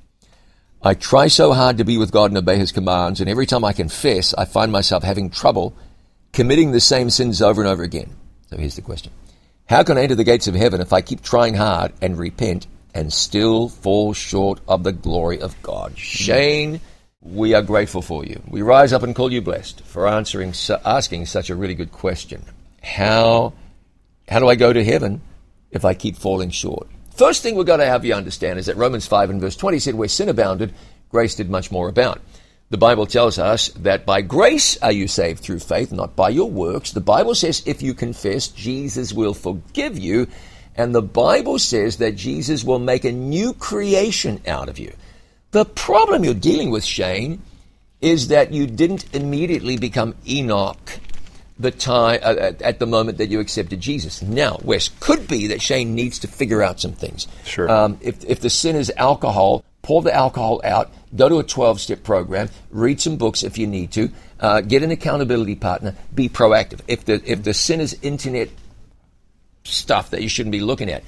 I 0.86 0.92
try 0.92 1.28
so 1.28 1.54
hard 1.54 1.78
to 1.78 1.84
be 1.84 1.96
with 1.96 2.12
God 2.12 2.30
and 2.30 2.36
obey 2.36 2.58
His 2.58 2.70
commands, 2.70 3.22
and 3.22 3.30
every 3.30 3.46
time 3.46 3.64
I 3.64 3.72
confess, 3.72 4.34
I 4.34 4.44
find 4.44 4.70
myself 4.70 5.02
having 5.02 5.30
trouble 5.30 5.74
committing 6.34 6.72
the 6.72 6.80
same 6.80 7.08
sins 7.08 7.40
over 7.40 7.62
and 7.62 7.70
over 7.70 7.82
again. 7.82 8.14
So 8.50 8.58
here's 8.58 8.76
the 8.76 8.82
question 8.82 9.10
How 9.66 9.82
can 9.82 9.96
I 9.96 10.02
enter 10.02 10.14
the 10.14 10.24
gates 10.24 10.46
of 10.46 10.54
heaven 10.54 10.82
if 10.82 10.92
I 10.92 11.00
keep 11.00 11.22
trying 11.22 11.54
hard 11.54 11.94
and 12.02 12.18
repent 12.18 12.66
and 12.92 13.10
still 13.10 13.70
fall 13.70 14.12
short 14.12 14.60
of 14.68 14.84
the 14.84 14.92
glory 14.92 15.40
of 15.40 15.56
God? 15.62 15.96
Shane, 15.96 16.82
we 17.22 17.54
are 17.54 17.62
grateful 17.62 18.02
for 18.02 18.22
you. 18.26 18.42
We 18.46 18.60
rise 18.60 18.92
up 18.92 19.02
and 19.02 19.16
call 19.16 19.32
you 19.32 19.40
blessed 19.40 19.80
for 19.86 20.06
answering, 20.06 20.52
asking 20.84 21.24
such 21.24 21.48
a 21.48 21.56
really 21.56 21.74
good 21.74 21.92
question. 21.92 22.44
How, 22.82 23.54
how 24.28 24.38
do 24.38 24.48
I 24.48 24.54
go 24.54 24.70
to 24.70 24.84
heaven 24.84 25.22
if 25.70 25.86
I 25.86 25.94
keep 25.94 26.18
falling 26.18 26.50
short? 26.50 26.88
First 27.14 27.44
thing 27.44 27.54
we've 27.54 27.64
got 27.64 27.76
to 27.76 27.86
have 27.86 28.04
you 28.04 28.12
understand 28.12 28.58
is 28.58 28.66
that 28.66 28.76
Romans 28.76 29.06
5 29.06 29.30
and 29.30 29.40
verse 29.40 29.54
20 29.54 29.78
said, 29.78 29.94
Where 29.94 30.08
sin 30.08 30.28
abounded, 30.28 30.74
grace 31.10 31.36
did 31.36 31.48
much 31.48 31.70
more 31.70 31.88
abound. 31.88 32.20
The 32.70 32.78
Bible 32.78 33.06
tells 33.06 33.38
us 33.38 33.68
that 33.68 34.04
by 34.04 34.20
grace 34.20 34.76
are 34.82 34.90
you 34.90 35.06
saved 35.06 35.40
through 35.40 35.60
faith, 35.60 35.92
not 35.92 36.16
by 36.16 36.30
your 36.30 36.50
works. 36.50 36.90
The 36.90 37.00
Bible 37.00 37.36
says 37.36 37.62
if 37.66 37.82
you 37.82 37.94
confess, 37.94 38.48
Jesus 38.48 39.12
will 39.12 39.32
forgive 39.32 39.96
you. 39.96 40.26
And 40.74 40.92
the 40.92 41.02
Bible 41.02 41.60
says 41.60 41.98
that 41.98 42.16
Jesus 42.16 42.64
will 42.64 42.80
make 42.80 43.04
a 43.04 43.12
new 43.12 43.52
creation 43.52 44.40
out 44.44 44.68
of 44.68 44.80
you. 44.80 44.92
The 45.52 45.64
problem 45.64 46.24
you're 46.24 46.34
dealing 46.34 46.72
with, 46.72 46.84
Shane, 46.84 47.42
is 48.00 48.26
that 48.28 48.52
you 48.52 48.66
didn't 48.66 49.14
immediately 49.14 49.76
become 49.76 50.16
Enoch 50.26 50.98
the 51.58 51.70
time 51.70 52.20
uh, 52.22 52.52
at 52.60 52.78
the 52.78 52.86
moment 52.86 53.18
that 53.18 53.28
you 53.28 53.40
accepted 53.40 53.80
Jesus. 53.80 54.22
Now, 54.22 54.58
Wes, 54.62 54.90
could 55.00 55.28
be 55.28 55.46
that 55.48 55.62
Shane 55.62 55.94
needs 55.94 56.18
to 56.20 56.28
figure 56.28 56.62
out 56.62 56.80
some 56.80 56.92
things. 56.92 57.28
Sure. 57.44 57.70
Um, 57.70 57.98
if 58.00 58.24
if 58.24 58.40
the 58.40 58.50
sin 58.50 58.76
is 58.76 58.92
alcohol, 58.96 59.64
pour 59.82 60.02
the 60.02 60.14
alcohol 60.14 60.60
out. 60.64 60.90
Go 61.14 61.28
to 61.28 61.38
a 61.38 61.44
twelve-step 61.44 62.02
program. 62.02 62.50
Read 62.70 63.00
some 63.00 63.16
books 63.16 63.44
if 63.44 63.56
you 63.56 63.68
need 63.68 63.92
to. 63.92 64.10
Uh, 64.40 64.60
get 64.60 64.82
an 64.82 64.90
accountability 64.90 65.54
partner. 65.54 65.94
Be 66.12 66.28
proactive. 66.28 66.80
If 66.88 67.04
the 67.04 67.22
if 67.24 67.44
the 67.44 67.54
sin 67.54 67.80
is 67.80 67.96
internet 68.02 68.48
stuff 69.62 70.10
that 70.10 70.22
you 70.22 70.28
shouldn't 70.28 70.52
be 70.52 70.60
looking 70.60 70.90
at, 70.90 71.04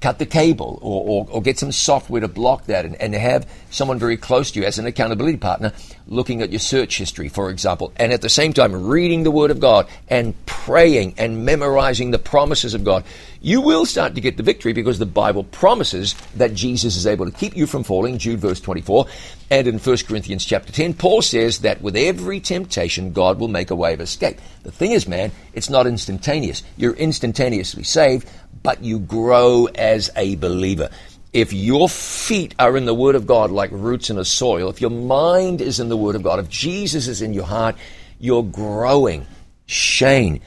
cut 0.00 0.18
the 0.18 0.26
cable 0.26 0.78
or, 0.82 1.02
or, 1.06 1.26
or, 1.30 1.42
get 1.42 1.58
some 1.58 1.72
software 1.72 2.20
to 2.20 2.28
block 2.28 2.66
that 2.66 2.84
and, 2.84 2.94
and 2.96 3.14
have 3.14 3.50
someone 3.70 3.98
very 3.98 4.16
close 4.16 4.50
to 4.50 4.60
you 4.60 4.66
as 4.66 4.78
an 4.78 4.86
accountability 4.86 5.38
partner 5.38 5.72
looking 6.06 6.42
at 6.42 6.50
your 6.50 6.60
search 6.60 6.98
history, 6.98 7.28
for 7.28 7.50
example, 7.50 7.92
and 7.96 8.12
at 8.12 8.20
the 8.20 8.28
same 8.28 8.52
time 8.52 8.86
reading 8.86 9.22
the 9.22 9.30
Word 9.30 9.50
of 9.50 9.58
God 9.58 9.88
and 10.08 10.34
praying 10.46 11.14
and 11.16 11.44
memorizing 11.44 12.10
the 12.10 12.18
promises 12.18 12.74
of 12.74 12.84
God, 12.84 13.04
you 13.40 13.60
will 13.60 13.84
start 13.84 14.14
to 14.14 14.20
get 14.20 14.36
the 14.36 14.42
victory 14.42 14.72
because 14.72 14.98
the 14.98 15.06
Bible 15.06 15.44
promises 15.44 16.14
that 16.36 16.54
Jesus 16.54 16.96
is 16.96 17.06
able 17.06 17.26
to 17.26 17.32
keep 17.32 17.56
you 17.56 17.66
from 17.66 17.84
falling, 17.84 18.18
Jude 18.18 18.40
verse 18.40 18.60
24. 18.60 19.06
And 19.50 19.66
in 19.66 19.78
1 19.78 19.96
Corinthians 20.06 20.44
chapter 20.44 20.72
10, 20.72 20.94
Paul 20.94 21.22
says 21.22 21.60
that 21.60 21.82
with 21.82 21.96
every 21.96 22.40
temptation, 22.40 23.12
God 23.12 23.38
will 23.38 23.48
make 23.48 23.70
a 23.70 23.76
way 23.76 23.92
of 23.94 24.00
escape. 24.00 24.38
The 24.62 24.72
thing 24.72 24.92
is, 24.92 25.06
man, 25.06 25.32
it's 25.52 25.68
not 25.68 25.86
instantaneous. 25.86 26.62
You're 26.76 26.94
instantaneously 26.94 27.82
saved, 27.82 28.28
but 28.64 28.82
you 28.82 28.98
grow 28.98 29.66
as 29.66 30.10
a 30.16 30.34
believer. 30.34 30.88
If 31.32 31.52
your 31.52 31.88
feet 31.88 32.54
are 32.58 32.76
in 32.76 32.86
the 32.86 32.94
Word 32.94 33.14
of 33.14 33.26
God 33.26 33.52
like 33.52 33.70
roots 33.72 34.10
in 34.10 34.18
a 34.18 34.24
soil, 34.24 34.70
if 34.70 34.80
your 34.80 34.90
mind 34.90 35.60
is 35.60 35.78
in 35.78 35.88
the 35.88 35.96
Word 35.96 36.16
of 36.16 36.22
God, 36.24 36.40
if 36.40 36.48
Jesus 36.48 37.06
is 37.06 37.22
in 37.22 37.34
your 37.34 37.44
heart, 37.44 37.76
you're 38.18 38.42
growing. 38.42 39.26
Shane, 39.66 40.40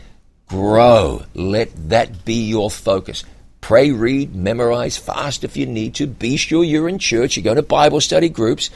grow. 0.47 1.23
Let 1.33 1.89
that 1.89 2.25
be 2.25 2.47
your 2.47 2.71
focus. 2.71 3.23
Pray, 3.61 3.91
read, 3.91 4.33
memorize, 4.33 4.97
fast 4.97 5.43
if 5.43 5.55
you 5.55 5.65
need 5.65 5.95
to. 5.95 6.07
Be 6.07 6.37
sure 6.37 6.63
you're 6.63 6.89
in 6.89 6.99
church. 6.99 7.37
You 7.37 7.43
go 7.43 7.53
to 7.53 7.61
Bible 7.61 8.01
study 8.01 8.29
groups, 8.29 8.69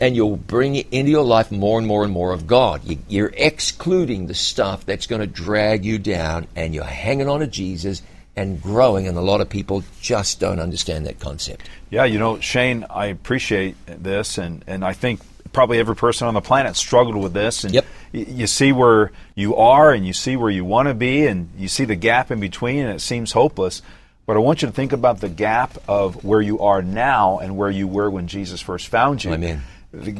and 0.00 0.16
you'll 0.16 0.36
bring 0.36 0.76
into 0.76 1.10
your 1.10 1.24
life 1.24 1.52
more 1.52 1.78
and 1.78 1.86
more 1.86 2.02
and 2.02 2.12
more 2.12 2.32
of 2.32 2.46
God. 2.46 2.80
You're 3.06 3.32
excluding 3.36 4.26
the 4.26 4.34
stuff 4.34 4.86
that's 4.86 5.06
going 5.06 5.20
to 5.20 5.26
drag 5.26 5.84
you 5.84 5.98
down, 5.98 6.48
and 6.56 6.74
you're 6.74 6.84
hanging 6.84 7.28
on 7.28 7.40
to 7.40 7.46
Jesus 7.46 8.02
and 8.36 8.60
growing, 8.60 9.06
and 9.06 9.16
a 9.16 9.20
lot 9.20 9.40
of 9.40 9.48
people 9.48 9.84
just 10.00 10.40
don't 10.40 10.58
understand 10.58 11.06
that 11.06 11.20
concept. 11.20 11.68
Yeah, 11.90 12.04
you 12.04 12.18
know, 12.18 12.40
Shane, 12.40 12.84
I 12.90 13.06
appreciate 13.06 13.76
this, 13.86 14.38
and, 14.38 14.64
and 14.66 14.84
I 14.84 14.92
think 14.92 15.20
probably 15.52 15.78
every 15.78 15.96
person 15.96 16.26
on 16.26 16.34
the 16.34 16.40
planet 16.40 16.76
struggled 16.76 17.16
with 17.16 17.32
this. 17.32 17.64
And 17.64 17.74
yep. 17.74 17.86
y- 18.12 18.26
you 18.28 18.46
see 18.46 18.72
where 18.72 19.12
you 19.34 19.56
are, 19.56 19.92
and 19.92 20.06
you 20.06 20.12
see 20.12 20.36
where 20.36 20.50
you 20.50 20.64
want 20.64 20.88
to 20.88 20.94
be, 20.94 21.26
and 21.26 21.48
you 21.56 21.68
see 21.68 21.84
the 21.84 21.96
gap 21.96 22.30
in 22.30 22.40
between, 22.40 22.80
and 22.80 22.94
it 22.94 23.00
seems 23.00 23.32
hopeless. 23.32 23.82
But 24.26 24.36
I 24.36 24.40
want 24.40 24.62
you 24.62 24.68
to 24.68 24.74
think 24.74 24.92
about 24.92 25.20
the 25.20 25.28
gap 25.28 25.76
of 25.86 26.24
where 26.24 26.40
you 26.40 26.60
are 26.60 26.82
now 26.82 27.38
and 27.38 27.56
where 27.56 27.70
you 27.70 27.86
were 27.86 28.10
when 28.10 28.26
Jesus 28.26 28.60
first 28.60 28.88
found 28.88 29.22
you. 29.22 29.32
Amen. 29.32 29.62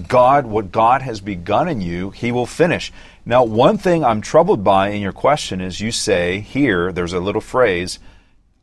God, 0.09 0.47
what 0.47 0.73
God 0.73 1.03
has 1.03 1.21
begun 1.21 1.69
in 1.69 1.81
you, 1.81 2.11
He 2.11 2.33
will 2.33 2.47
finish. 2.47 2.93
Now, 3.27 3.45
one 3.45 3.79
thing 3.79 4.05
I'm 4.05 4.21
troubled 4.21 4.63
by 4.63 4.89
in 4.89 5.01
your 5.01 5.13
question 5.13 5.61
is 5.61 5.81
you 5.81 5.93
say 5.93 6.41
here, 6.41 6.93
there's 6.93 7.13
a 7.13 7.21
little 7.21 7.41
phrase, 7.41 7.99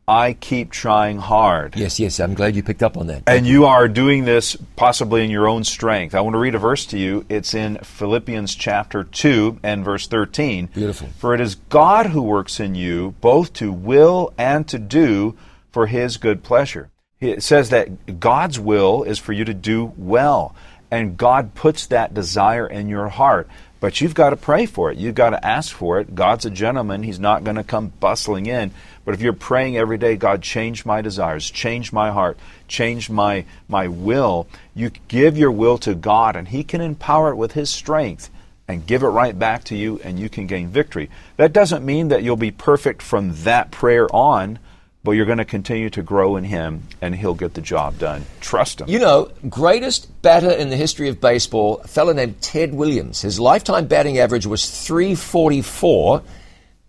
I 0.06 0.32
keep 0.32 0.72
trying 0.72 1.18
hard. 1.18 1.76
Yes, 1.76 2.00
yes, 2.00 2.18
I'm 2.18 2.34
glad 2.34 2.56
you 2.56 2.62
picked 2.62 2.82
up 2.82 2.96
on 2.96 3.06
that. 3.06 3.22
And 3.26 3.46
you 3.46 3.66
are 3.66 3.86
doing 3.86 4.24
this 4.24 4.56
possibly 4.74 5.24
in 5.24 5.30
your 5.30 5.48
own 5.48 5.62
strength. 5.62 6.14
I 6.14 6.20
want 6.20 6.34
to 6.34 6.38
read 6.38 6.56
a 6.56 6.58
verse 6.58 6.86
to 6.86 6.98
you. 6.98 7.24
It's 7.28 7.54
in 7.54 7.78
Philippians 7.78 8.54
chapter 8.54 9.04
2 9.04 9.60
and 9.62 9.84
verse 9.84 10.08
13. 10.08 10.66
Beautiful. 10.66 11.08
For 11.18 11.34
it 11.34 11.40
is 11.40 11.54
God 11.54 12.06
who 12.06 12.22
works 12.22 12.58
in 12.58 12.74
you 12.74 13.14
both 13.20 13.52
to 13.54 13.72
will 13.72 14.34
and 14.36 14.66
to 14.68 14.78
do 14.78 15.36
for 15.70 15.86
his 15.86 16.16
good 16.16 16.42
pleasure. 16.42 16.90
It 17.20 17.44
says 17.44 17.70
that 17.70 18.18
God's 18.18 18.58
will 18.58 19.04
is 19.04 19.20
for 19.20 19.32
you 19.32 19.44
to 19.44 19.54
do 19.54 19.92
well 19.96 20.56
and 20.92 21.16
God 21.16 21.54
puts 21.54 21.86
that 21.86 22.12
desire 22.12 22.66
in 22.66 22.90
your 22.90 23.08
heart. 23.08 23.48
But 23.80 24.02
you've 24.02 24.14
got 24.14 24.30
to 24.30 24.36
pray 24.36 24.66
for 24.66 24.92
it. 24.92 24.98
You've 24.98 25.14
got 25.14 25.30
to 25.30 25.44
ask 25.44 25.74
for 25.74 25.98
it. 25.98 26.14
God's 26.14 26.44
a 26.44 26.50
gentleman. 26.50 27.02
He's 27.02 27.18
not 27.18 27.44
going 27.44 27.56
to 27.56 27.64
come 27.64 27.94
bustling 27.98 28.44
in. 28.44 28.72
But 29.06 29.14
if 29.14 29.22
you're 29.22 29.32
praying 29.32 29.78
every 29.78 29.96
day, 29.96 30.16
God, 30.16 30.42
change 30.42 30.84
my 30.84 31.00
desires, 31.00 31.50
change 31.50 31.94
my 31.94 32.10
heart, 32.10 32.38
change 32.68 33.08
my, 33.08 33.46
my 33.68 33.88
will, 33.88 34.46
you 34.74 34.90
give 35.08 35.38
your 35.38 35.50
will 35.50 35.78
to 35.78 35.94
God, 35.94 36.36
and 36.36 36.46
He 36.46 36.62
can 36.62 36.82
empower 36.82 37.30
it 37.30 37.36
with 37.36 37.52
His 37.52 37.70
strength 37.70 38.28
and 38.68 38.86
give 38.86 39.02
it 39.02 39.08
right 39.08 39.36
back 39.36 39.64
to 39.64 39.74
you, 39.74 39.98
and 40.04 40.20
you 40.20 40.28
can 40.28 40.46
gain 40.46 40.68
victory. 40.68 41.08
That 41.38 41.54
doesn't 41.54 41.84
mean 41.84 42.08
that 42.08 42.22
you'll 42.22 42.36
be 42.36 42.50
perfect 42.50 43.00
from 43.00 43.34
that 43.44 43.70
prayer 43.70 44.14
on 44.14 44.58
but 45.04 45.12
you're 45.12 45.26
going 45.26 45.38
to 45.38 45.44
continue 45.44 45.90
to 45.90 46.02
grow 46.02 46.36
in 46.36 46.44
him 46.44 46.82
and 47.00 47.14
he'll 47.14 47.34
get 47.34 47.54
the 47.54 47.60
job 47.60 47.98
done. 47.98 48.24
Trust 48.40 48.80
him. 48.80 48.88
You 48.88 48.98
know, 48.98 49.30
greatest 49.48 50.22
batter 50.22 50.50
in 50.50 50.70
the 50.70 50.76
history 50.76 51.08
of 51.08 51.20
baseball, 51.20 51.80
a 51.82 51.88
fellow 51.88 52.12
named 52.12 52.40
Ted 52.40 52.72
Williams. 52.72 53.20
His 53.20 53.40
lifetime 53.40 53.86
batting 53.86 54.18
average 54.18 54.46
was 54.46 54.68
344. 54.86 56.22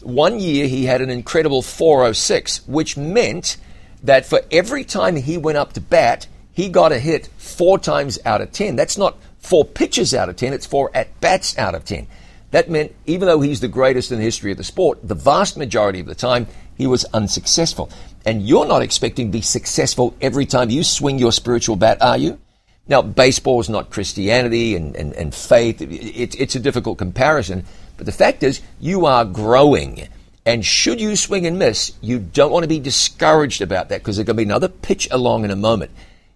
One 0.03 0.39
year 0.39 0.67
he 0.67 0.85
had 0.85 1.01
an 1.01 1.09
incredible 1.09 1.61
406, 1.61 2.67
which 2.67 2.97
meant 2.97 3.57
that 4.03 4.25
for 4.25 4.41
every 4.51 4.83
time 4.83 5.15
he 5.15 5.37
went 5.37 5.57
up 5.57 5.73
to 5.73 5.81
bat, 5.81 6.27
he 6.51 6.69
got 6.69 6.91
a 6.91 6.99
hit 6.99 7.27
four 7.37 7.79
times 7.79 8.19
out 8.25 8.41
of 8.41 8.51
10. 8.51 8.75
That's 8.75 8.97
not 8.97 9.17
four 9.39 9.65
pitches 9.65 10.13
out 10.13 10.29
of 10.29 10.35
10, 10.35 10.53
it's 10.53 10.65
four 10.65 10.91
at 10.93 11.19
bats 11.19 11.57
out 11.57 11.73
of 11.73 11.83
10. 11.83 12.07
That 12.51 12.69
meant, 12.69 12.93
even 13.07 13.27
though 13.27 13.41
he's 13.41 13.61
the 13.61 13.67
greatest 13.67 14.11
in 14.11 14.19
the 14.19 14.23
history 14.23 14.51
of 14.51 14.57
the 14.57 14.63
sport, 14.63 14.99
the 15.01 15.15
vast 15.15 15.57
majority 15.57 15.99
of 15.99 16.05
the 16.05 16.13
time, 16.13 16.45
he 16.77 16.87
was 16.87 17.05
unsuccessful. 17.13 17.89
And 18.25 18.47
you're 18.47 18.65
not 18.65 18.81
expecting 18.81 19.27
to 19.27 19.31
be 19.31 19.41
successful 19.41 20.15
every 20.21 20.45
time 20.45 20.69
you 20.69 20.83
swing 20.83 21.19
your 21.19 21.31
spiritual 21.31 21.75
bat, 21.75 22.01
are 22.01 22.17
you? 22.17 22.39
Now, 22.87 23.01
baseball 23.01 23.59
is 23.59 23.69
not 23.69 23.91
Christianity 23.91 24.75
and, 24.75 24.95
and, 24.95 25.13
and 25.13 25.33
faith. 25.33 25.81
It, 25.81 26.39
it's 26.39 26.55
a 26.55 26.59
difficult 26.59 26.97
comparison. 26.97 27.65
But 27.97 28.05
the 28.05 28.11
fact 28.11 28.43
is, 28.43 28.61
you 28.79 29.05
are 29.05 29.23
growing. 29.23 30.07
And 30.45 30.65
should 30.65 30.99
you 30.99 31.15
swing 31.15 31.45
and 31.45 31.57
miss, 31.57 31.93
you 32.01 32.19
don't 32.19 32.51
want 32.51 32.63
to 32.63 32.69
be 32.69 32.79
discouraged 32.79 33.61
about 33.61 33.89
that 33.89 34.01
because 34.01 34.17
there's 34.17 34.25
going 34.25 34.35
to 34.35 34.41
be 34.41 34.49
another 34.49 34.67
pitch 34.67 35.07
along 35.11 35.45
in 35.45 35.51
a 35.51 35.55
moment. 35.55 35.91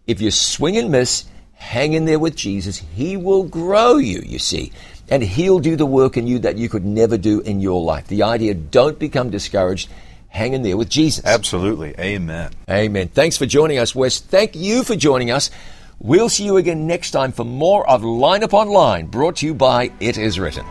If 0.05 0.21
you 0.21 0.31
swing 0.31 0.77
and 0.77 0.89
miss, 0.89 1.25
hang 1.55 1.93
in 1.93 2.05
there 2.05 2.19
with 2.19 2.35
Jesus. 2.35 2.77
He 2.77 3.17
will 3.17 3.43
grow 3.43 3.97
you, 3.97 4.21
you 4.21 4.39
see. 4.39 4.71
And 5.09 5.21
He'll 5.21 5.59
do 5.59 5.75
the 5.75 5.85
work 5.85 6.15
in 6.15 6.27
you 6.27 6.39
that 6.39 6.57
you 6.57 6.69
could 6.69 6.85
never 6.85 7.17
do 7.17 7.41
in 7.41 7.59
your 7.59 7.81
life. 7.81 8.07
The 8.07 8.23
idea 8.23 8.53
don't 8.53 8.97
become 8.97 9.29
discouraged 9.29 9.89
hang 10.27 10.53
in 10.53 10.61
there 10.61 10.77
with 10.77 10.89
Jesus. 10.89 11.25
Absolutely. 11.25 11.95
Amen. 11.99 12.51
Amen. 12.69 13.07
Thanks 13.07 13.37
for 13.37 13.45
joining 13.45 13.77
us, 13.77 13.95
Wes. 13.95 14.19
Thank 14.19 14.55
you 14.55 14.83
for 14.83 14.95
joining 14.95 15.31
us. 15.31 15.49
We'll 15.99 16.29
see 16.29 16.45
you 16.45 16.57
again 16.57 16.85
next 16.85 17.11
time 17.11 17.31
for 17.31 17.43
more 17.43 17.89
of 17.89 18.03
Line 18.03 18.43
Upon 18.43 18.69
Line, 18.69 19.07
brought 19.07 19.37
to 19.37 19.47
you 19.47 19.55
by 19.55 19.91
It 19.99 20.17
Is 20.17 20.39
Written. 20.39 20.65